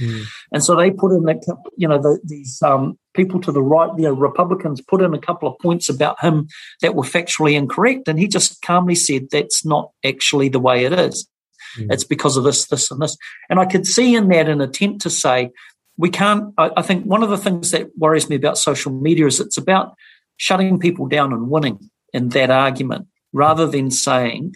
[0.00, 0.24] Mm.
[0.52, 3.90] And so they put in, the, you know, the, these um, people to the right,
[3.98, 6.46] you know, Republicans put in a couple of points about him
[6.80, 8.06] that were factually incorrect.
[8.06, 11.28] And he just calmly said, that's not actually the way it is.
[11.76, 11.92] Mm.
[11.92, 13.16] It's because of this, this, and this.
[13.50, 15.50] And I could see in that an attempt to say,
[15.96, 19.26] we can't, I, I think one of the things that worries me about social media
[19.26, 19.94] is it's about
[20.36, 24.54] shutting people down and winning in that argument rather than saying,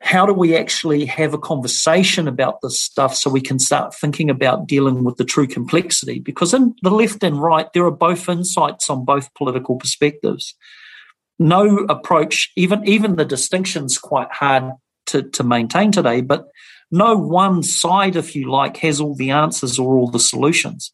[0.00, 4.30] how do we actually have a conversation about this stuff so we can start thinking
[4.30, 6.20] about dealing with the true complexity?
[6.20, 10.54] Because in the left and right, there are both insights on both political perspectives.
[11.38, 14.72] No approach, even even the distinction's quite hard
[15.06, 16.48] to, to maintain today, but
[16.90, 20.92] no one side, if you like, has all the answers or all the solutions.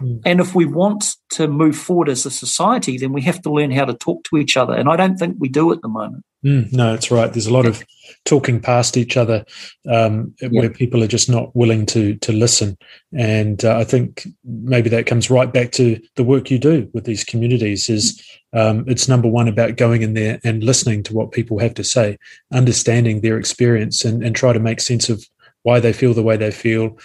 [0.00, 0.22] Mm.
[0.24, 3.70] And if we want to move forward as a society, then we have to learn
[3.70, 4.74] how to talk to each other.
[4.74, 6.24] And I don't think we do at the moment.
[6.44, 7.30] Mm, no, that's right.
[7.30, 7.84] There's a lot of
[8.24, 9.44] talking past each other
[9.88, 10.48] um, yeah.
[10.48, 12.78] where people are just not willing to to listen.
[13.16, 17.04] And uh, I think maybe that comes right back to the work you do with
[17.04, 17.90] these communities.
[17.90, 18.22] Is
[18.54, 21.84] um, it's number one about going in there and listening to what people have to
[21.84, 22.16] say,
[22.52, 25.22] understanding their experience, and, and try to make sense of
[25.62, 26.96] why they feel the way they feel,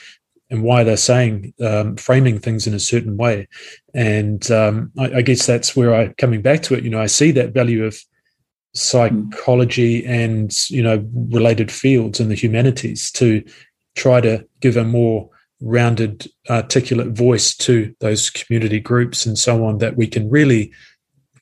[0.56, 3.48] and why they're saying um, framing things in a certain way.
[3.94, 7.06] And um, I, I, guess that's where i coming back to it you know i
[7.06, 7.98] see that value of
[8.74, 13.44] psychology and you know related fields in the humanities to
[13.96, 15.30] try to give a more
[15.62, 20.72] rounded articulate voice to those community groups and so on that we can really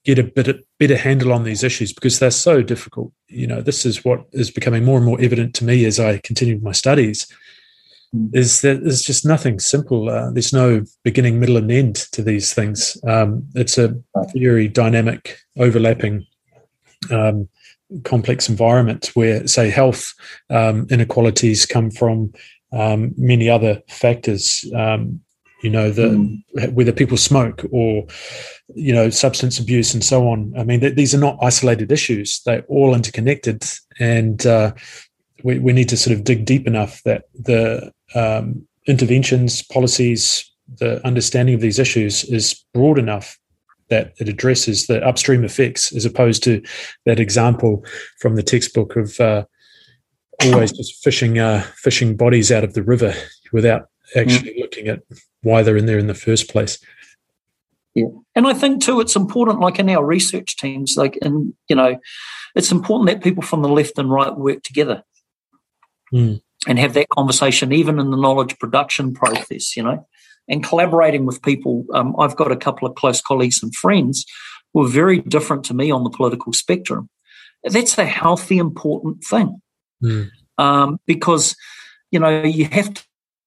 [0.05, 3.11] get a bit better handle on these issues because they're so difficult.
[3.27, 6.19] You know this is what is becoming more and more evident to me as i
[6.19, 7.27] continue my studies
[8.31, 10.09] is that there's just nothing simple.
[10.09, 12.97] Uh, there's no beginning, middle, and end to these things.
[13.07, 13.95] Um, it's a
[14.35, 16.25] very dynamic, overlapping,
[17.11, 17.49] um,
[18.03, 20.13] complex environment where, say, health
[20.49, 22.33] um, inequalities come from
[22.71, 24.65] um, many other factors.
[24.75, 25.21] Um,
[25.61, 26.09] you know, the,
[26.57, 26.73] mm.
[26.73, 28.05] whether people smoke or
[28.75, 30.53] you know substance abuse and so on.
[30.57, 33.63] I mean, th- these are not isolated issues; they're all interconnected,
[33.97, 34.73] and uh,
[35.43, 40.49] we, we need to sort of dig deep enough that the um, interventions, policies,
[40.79, 43.37] the understanding of these issues is broad enough
[43.89, 46.61] that it addresses the upstream effects, as opposed to
[47.05, 47.85] that example
[48.19, 49.45] from the textbook of uh,
[50.45, 53.13] always just fishing uh, fishing bodies out of the river
[53.51, 54.59] without actually mm.
[54.59, 55.01] looking at
[55.41, 56.79] why they're in there in the first place.
[57.93, 61.75] Yeah, and I think too, it's important, like in our research teams, like and you
[61.75, 61.99] know,
[62.55, 65.03] it's important that people from the left and right work together.
[66.11, 70.05] Mm and have that conversation even in the knowledge production process, you know,
[70.47, 71.85] and collaborating with people.
[71.93, 74.25] Um, I've got a couple of close colleagues and friends
[74.73, 77.09] who are very different to me on the political spectrum.
[77.63, 79.61] That's a healthy, important thing
[80.03, 80.29] mm.
[80.57, 81.55] um, because,
[82.11, 82.93] you know, you have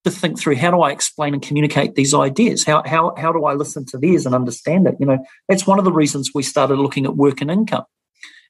[0.04, 2.64] to think through how do I explain and communicate these ideas?
[2.64, 4.94] How, how, how do I listen to theirs and understand it?
[5.00, 7.84] You know, that's one of the reasons we started looking at work and income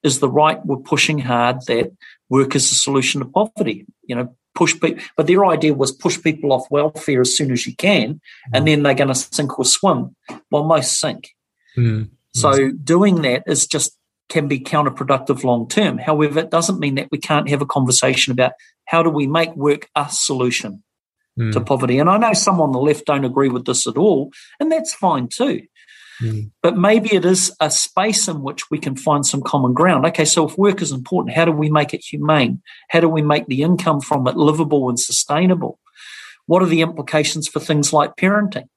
[0.02, 1.90] is the right were pushing hard that
[2.28, 3.86] work is the solution to poverty.
[4.04, 7.66] You know, push people, but their idea was push people off welfare as soon as
[7.66, 8.20] you can,
[8.52, 8.66] and mm.
[8.66, 10.16] then they're going to sink or swim.
[10.50, 11.30] Well, most sink.
[11.76, 12.10] Mm.
[12.34, 13.96] So doing that is just
[14.28, 15.98] can be counterproductive long term.
[15.98, 18.52] However, it doesn't mean that we can't have a conversation about
[18.86, 20.82] how do we make work a solution
[21.38, 21.52] mm.
[21.52, 21.98] to poverty.
[21.98, 24.94] And I know some on the left don't agree with this at all, and that's
[24.94, 25.62] fine too.
[26.22, 26.50] Mm.
[26.62, 30.06] But maybe it is a space in which we can find some common ground.
[30.06, 32.62] Okay, so if work is important, how do we make it humane?
[32.90, 35.78] How do we make the income from it livable and sustainable?
[36.46, 38.68] What are the implications for things like parenting?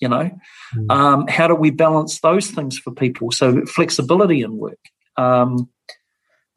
[0.00, 0.30] You know,
[0.76, 0.90] mm.
[0.90, 3.30] um, how do we balance those things for people?
[3.30, 4.78] So flexibility in work.
[5.16, 5.70] Um,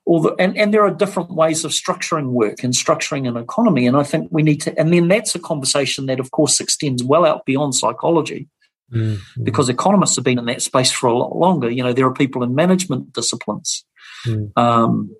[0.05, 3.86] all the, and, and there are different ways of structuring work and structuring an economy.
[3.86, 7.03] And I think we need to, and then that's a conversation that, of course, extends
[7.03, 8.47] well out beyond psychology
[8.92, 9.44] mm-hmm.
[9.44, 11.70] because economists have been in that space for a lot longer.
[11.70, 13.86] You know, there are people in management disciplines,
[14.26, 14.52] mm.
[14.56, 15.16] um,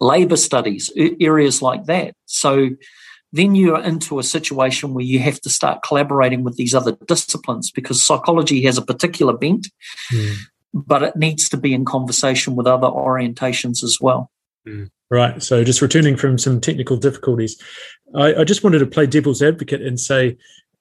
[0.00, 0.90] labor studies,
[1.20, 2.14] areas like that.
[2.26, 2.70] So
[3.32, 7.70] then you're into a situation where you have to start collaborating with these other disciplines
[7.70, 9.68] because psychology has a particular bent,
[10.12, 10.34] mm.
[10.72, 14.30] but it needs to be in conversation with other orientations as well.
[14.66, 14.90] Mm.
[15.10, 15.40] Right.
[15.40, 17.60] So, just returning from some technical difficulties,
[18.14, 20.36] I, I, just wanted to play devil's advocate and say,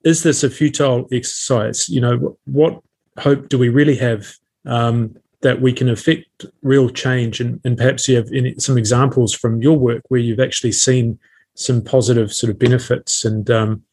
[0.06, 1.90] is this a futile exercise?
[1.90, 2.82] You know, what
[3.18, 4.36] hope do we really have
[4.66, 7.42] um, that we can affect real change?
[7.42, 11.20] And, and perhaps you have any, some examples from your work where you've actually seen
[11.56, 13.84] some positive sort of benefits and um,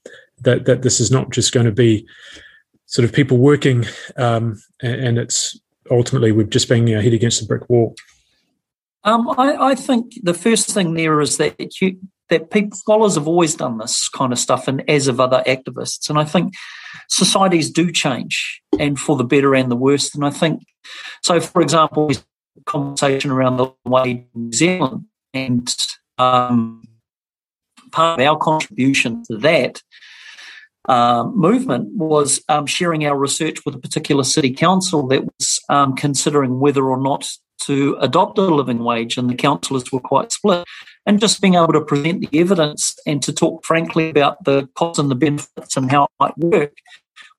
[0.43, 2.07] that, that this is not just going to be
[2.87, 3.87] sort of people working
[4.17, 5.59] um, and, and, it's
[5.91, 7.95] ultimately we're just banging our head against the brick wall.
[9.05, 11.99] Um, I, I, think the first thing there is that you,
[12.29, 16.09] that people scholars have always done this kind of stuff, and as of other activists.
[16.09, 16.55] And I think
[17.09, 20.15] societies do change, and for the better and the worse.
[20.15, 20.63] And I think
[21.23, 21.41] so.
[21.41, 22.11] For example,
[22.67, 25.05] conversation around the way New Zealand,
[25.35, 25.75] and
[26.19, 26.83] um,
[27.91, 29.83] part of our contribution to that
[30.89, 35.95] um, movement was um, sharing our research with a particular city council that was um,
[35.95, 37.31] considering whether or not
[37.67, 40.65] to adopt a living wage, and the councillors were quite split.
[41.05, 44.99] And just being able to present the evidence and to talk frankly about the costs
[44.99, 46.75] and the benefits and how it might work,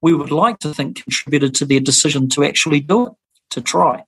[0.01, 3.13] we would like to think contributed to their decision to actually do it,
[3.51, 4.03] to try.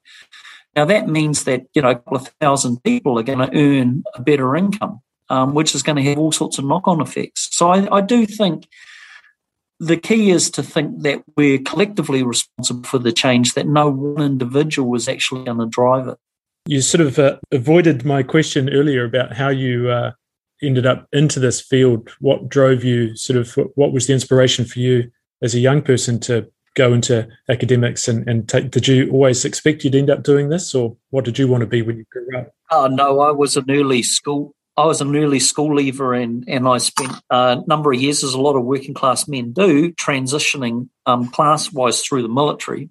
[0.75, 4.03] Now that means that you know a couple of thousand people are going to earn
[4.13, 4.99] a better income,
[5.29, 7.47] um, which is going to have all sorts of knock-on effects.
[7.51, 8.67] So I, I do think
[9.79, 14.21] the key is to think that we're collectively responsible for the change, that no one
[14.21, 16.17] individual is actually going to drive it.
[16.67, 20.11] You sort of uh, avoided my question earlier about how you uh,
[20.63, 22.09] ended up into this field.
[22.19, 25.11] What drove you, sort of, what was the inspiration for you
[25.41, 29.83] as a young person to go into academics and, and take, did you always expect
[29.83, 32.27] you'd end up doing this or what did you want to be when you grew
[32.37, 32.53] up?
[32.71, 36.67] Oh, no, I was an early school I was an early school leaver and, and
[36.67, 40.89] I spent a number of years, as a lot of working class men do, transitioning
[41.05, 42.89] um, class wise through the military.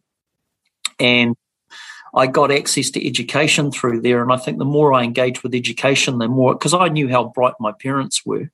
[0.99, 1.37] And
[2.14, 4.22] I got access to education through there.
[4.22, 7.24] And I think the more I engaged with education, the more, because I knew how
[7.24, 8.51] bright my parents were.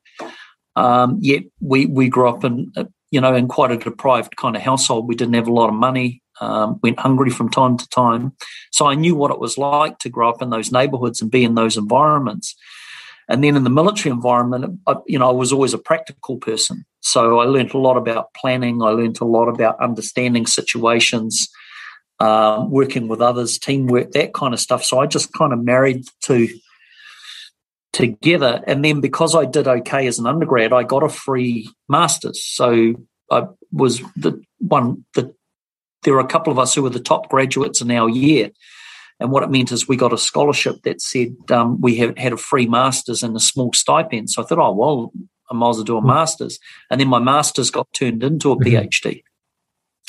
[0.74, 2.72] Um, yet we, we grew up in,
[3.10, 5.06] you know, in quite a deprived kind of household.
[5.06, 8.32] We didn't have a lot of money, um, went hungry from time to time.
[8.72, 11.44] So I knew what it was like to grow up in those neighborhoods and be
[11.44, 12.56] in those environments.
[13.30, 16.84] And then in the military environment, I, you know, I was always a practical person.
[17.00, 18.82] So I learned a lot about planning.
[18.82, 21.48] I learned a lot about understanding situations,
[22.18, 24.84] um, working with others, teamwork, that kind of stuff.
[24.84, 26.48] So I just kind of married to
[27.92, 28.62] together.
[28.66, 32.44] And then because I did okay as an undergrad, I got a free master's.
[32.44, 32.94] So
[33.30, 35.32] I was the one that
[36.02, 38.50] there were a couple of us who were the top graduates in our year.
[39.20, 42.32] And what it meant is we got a scholarship that said um, we have, had
[42.32, 44.30] a free master's and a small stipend.
[44.30, 45.12] So I thought, oh, well,
[45.50, 46.06] I might as well do a hmm.
[46.06, 46.58] master's.
[46.90, 48.76] And then my master's got turned into a mm-hmm.
[48.76, 49.22] PhD.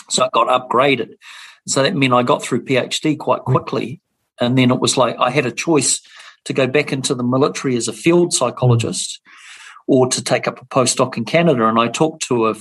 [0.10, 1.16] So it got upgraded.
[1.68, 3.52] So that meant I got through PhD quite hmm.
[3.52, 4.02] quickly.
[4.40, 6.02] And then it was like I had a choice
[6.46, 9.20] to go back into the military as a field psychologist
[9.88, 11.68] or to take up a postdoc in Canada.
[11.68, 12.56] And I talked to a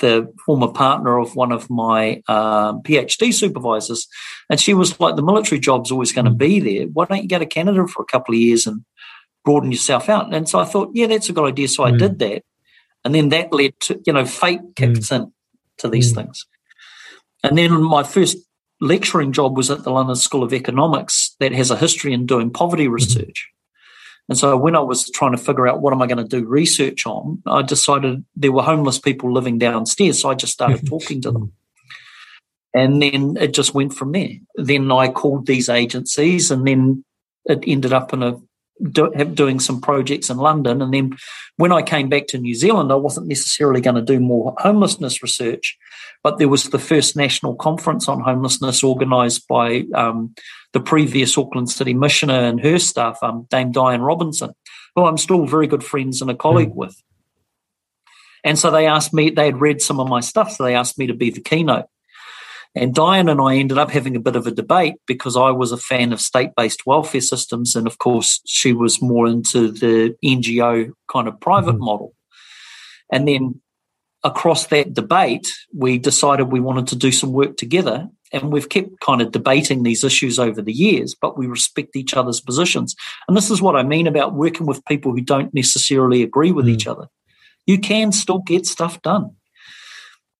[0.00, 4.06] the former partner of one of my um, PhD supervisors,
[4.50, 6.86] and she was like, "The military job's always going to be there.
[6.86, 8.84] Why don't you go to Canada for a couple of years and
[9.44, 11.94] broaden yourself out?" And so I thought, "Yeah, that's a good idea." So mm.
[11.94, 12.42] I did that,
[13.04, 15.16] and then that led to you know fate kicks mm.
[15.16, 15.32] in
[15.78, 16.16] to these mm.
[16.16, 16.46] things,
[17.42, 18.38] and then my first
[18.80, 22.50] lecturing job was at the London School of Economics that has a history in doing
[22.50, 22.94] poverty mm-hmm.
[22.94, 23.50] research.
[24.28, 26.46] And so when I was trying to figure out what am I going to do
[26.46, 30.20] research on, I decided there were homeless people living downstairs.
[30.20, 31.52] So I just started talking to them.
[32.74, 34.34] And then it just went from there.
[34.56, 37.04] Then I called these agencies and then
[37.46, 38.40] it ended up in a
[38.90, 40.82] do, doing some projects in London.
[40.82, 41.16] And then
[41.56, 45.22] when I came back to New Zealand, I wasn't necessarily going to do more homelessness
[45.22, 45.78] research,
[46.22, 50.34] but there was the first national conference on homelessness organised by um,
[50.76, 54.52] the previous Auckland City Missioner and her staff, um, Dame Diane Robinson,
[54.94, 56.76] who I'm still very good friends and a colleague mm.
[56.76, 57.02] with.
[58.44, 60.98] And so they asked me, they had read some of my stuff, so they asked
[60.98, 61.86] me to be the keynote.
[62.74, 65.72] And Diane and I ended up having a bit of a debate because I was
[65.72, 67.74] a fan of state based welfare systems.
[67.74, 71.84] And of course, she was more into the NGO kind of private mm-hmm.
[71.84, 72.14] model.
[73.10, 73.62] And then
[74.22, 78.10] across that debate, we decided we wanted to do some work together.
[78.32, 82.14] And we've kept kind of debating these issues over the years, but we respect each
[82.14, 82.96] other's positions.
[83.28, 86.66] And this is what I mean about working with people who don't necessarily agree with
[86.66, 86.70] mm.
[86.70, 87.06] each other.
[87.66, 89.30] You can still get stuff done.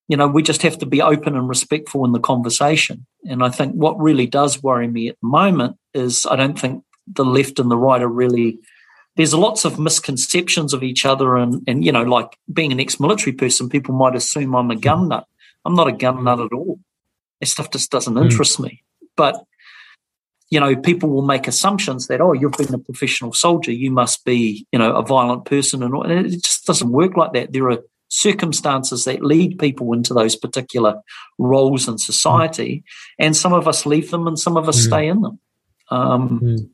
[0.09, 3.07] you know, we just have to be open and respectful in the conversation.
[3.29, 6.85] And I think what really does worry me at the moment is I don't think
[7.07, 8.59] the left and the right are really
[9.17, 13.33] there's lots of misconceptions of each other and and you know like being an ex-military
[13.33, 15.27] person people might assume i'm a gun nut
[15.65, 16.79] i'm not a gun nut at all
[17.41, 18.25] this stuff just doesn't mm.
[18.25, 18.83] interest me
[19.17, 19.45] but
[20.51, 24.25] you know people will make assumptions that oh you've been a professional soldier you must
[24.25, 27.71] be you know a violent person and, and it just doesn't work like that there
[27.71, 27.79] are
[28.09, 31.01] circumstances that lead people into those particular
[31.39, 32.85] roles in society
[33.19, 34.87] and some of us leave them and some of us mm.
[34.87, 35.39] stay in them
[35.91, 36.71] um, mm.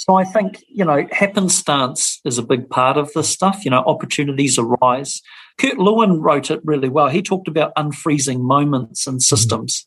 [0.00, 3.64] So I think, you know, happenstance is a big part of this stuff.
[3.64, 5.22] You know, opportunities arise.
[5.58, 7.08] Kurt Lewin wrote it really well.
[7.08, 9.80] He talked about unfreezing moments and systems.
[9.80, 9.86] Mm-hmm.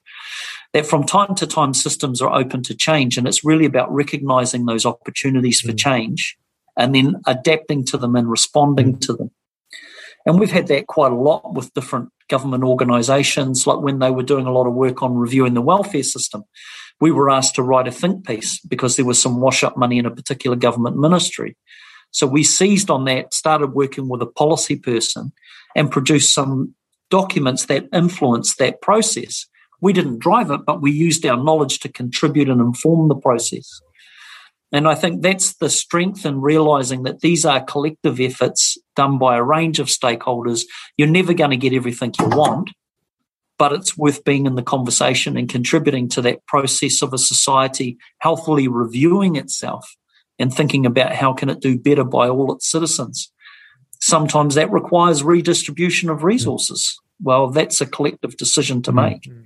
[0.73, 3.17] That from time to time, systems are open to change.
[3.17, 5.77] And it's really about recognizing those opportunities for mm-hmm.
[5.77, 6.37] change
[6.77, 8.99] and then adapting to them and responding mm-hmm.
[8.99, 9.31] to them.
[10.25, 14.23] And we've had that quite a lot with different government organizations, like when they were
[14.23, 16.45] doing a lot of work on reviewing the welfare system
[17.03, 19.97] we were asked to write a think piece because there was some wash up money
[19.97, 21.57] in a particular government ministry.
[22.13, 25.33] So we seized on that, started working with a policy person,
[25.75, 26.75] and produced some
[27.09, 29.47] documents that influenced that process.
[29.81, 33.81] We didn't drive it, but we used our knowledge to contribute and inform the process.
[34.71, 39.35] And I think that's the strength in realizing that these are collective efforts done by
[39.35, 40.63] a range of stakeholders.
[40.97, 42.71] You're never going to get everything you want,
[43.57, 47.97] but it's worth being in the conversation and contributing to that process of a society
[48.19, 49.95] healthily reviewing itself
[50.39, 53.31] and thinking about how can it do better by all its citizens.
[53.99, 56.99] Sometimes that requires redistribution of resources.
[57.21, 59.21] Well, that's a collective decision to make.
[59.23, 59.41] Mm-hmm.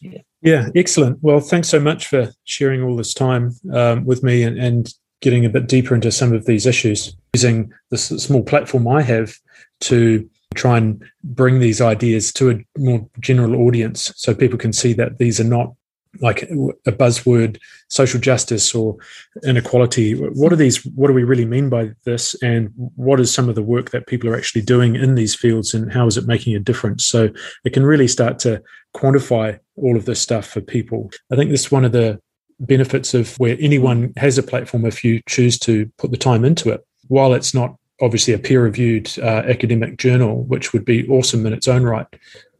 [0.00, 0.18] Yeah.
[0.42, 1.18] yeah, excellent.
[1.22, 5.44] Well, thanks so much for sharing all this time um, with me and, and getting
[5.44, 9.34] a bit deeper into some of these issues using this small platform I have
[9.80, 14.92] to try and bring these ideas to a more general audience so people can see
[14.94, 15.74] that these are not
[16.20, 17.58] like a buzzword
[17.88, 18.96] social justice or
[19.44, 20.12] inequality.
[20.12, 22.34] What are these what do we really mean by this?
[22.42, 25.74] And what is some of the work that people are actually doing in these fields
[25.74, 27.06] and how is it making a difference?
[27.06, 27.30] So
[27.64, 28.62] it can really start to
[28.96, 31.10] quantify all of this stuff for people.
[31.32, 32.20] I think this is one of the
[32.60, 36.70] benefits of where anyone has a platform if you choose to put the time into
[36.70, 36.84] it.
[37.06, 41.52] While it's not obviously a peer reviewed uh, academic journal, which would be awesome in
[41.52, 42.06] its own right.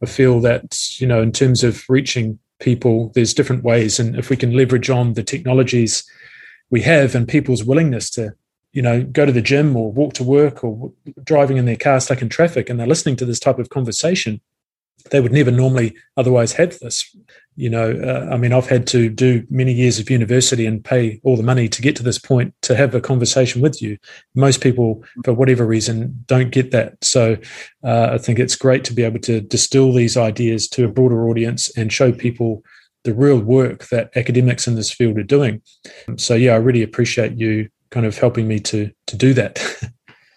[0.01, 3.99] I feel that, you know, in terms of reaching people, there's different ways.
[3.99, 6.09] And if we can leverage on the technologies
[6.69, 8.33] we have and people's willingness to,
[8.73, 10.93] you know, go to the gym or walk to work or
[11.23, 14.41] driving in their car stuck in traffic and they're listening to this type of conversation,
[15.11, 17.15] they would never normally otherwise have this
[17.59, 21.19] you know uh, i mean i've had to do many years of university and pay
[21.25, 23.97] all the money to get to this point to have a conversation with you.
[24.33, 27.03] Most people for whatever reason don't get that.
[27.03, 27.35] So
[27.83, 31.27] uh, i think it's great to be able to distill these ideas to a broader
[31.27, 32.63] audience and show people
[33.03, 35.61] the real work that academics in this field are doing.
[36.15, 39.59] So yeah i really appreciate you kind of helping me to to do that.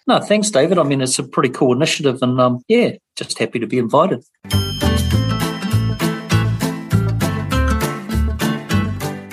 [0.05, 0.77] No thanks david.
[0.77, 4.21] I mean it's a pretty cool initiative and um, yeah just happy to be invited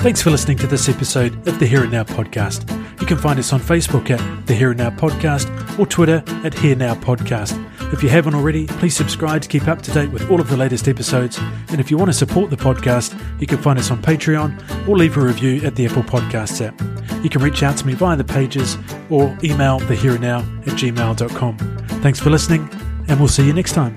[0.01, 2.67] Thanks for listening to this episode of the Here and Now podcast.
[3.03, 6.55] You can find us on Facebook at the Here and Now podcast or Twitter at
[6.55, 7.53] Here Now podcast.
[7.93, 10.57] If you haven't already, please subscribe to keep up to date with all of the
[10.57, 11.39] latest episodes.
[11.69, 14.97] And if you want to support the podcast, you can find us on Patreon or
[14.97, 16.81] leave a review at the Apple Podcasts app.
[17.23, 18.79] You can reach out to me via the pages
[19.11, 21.59] or email the here and now at gmail.com.
[22.01, 22.71] Thanks for listening,
[23.09, 23.97] and we'll see you next time.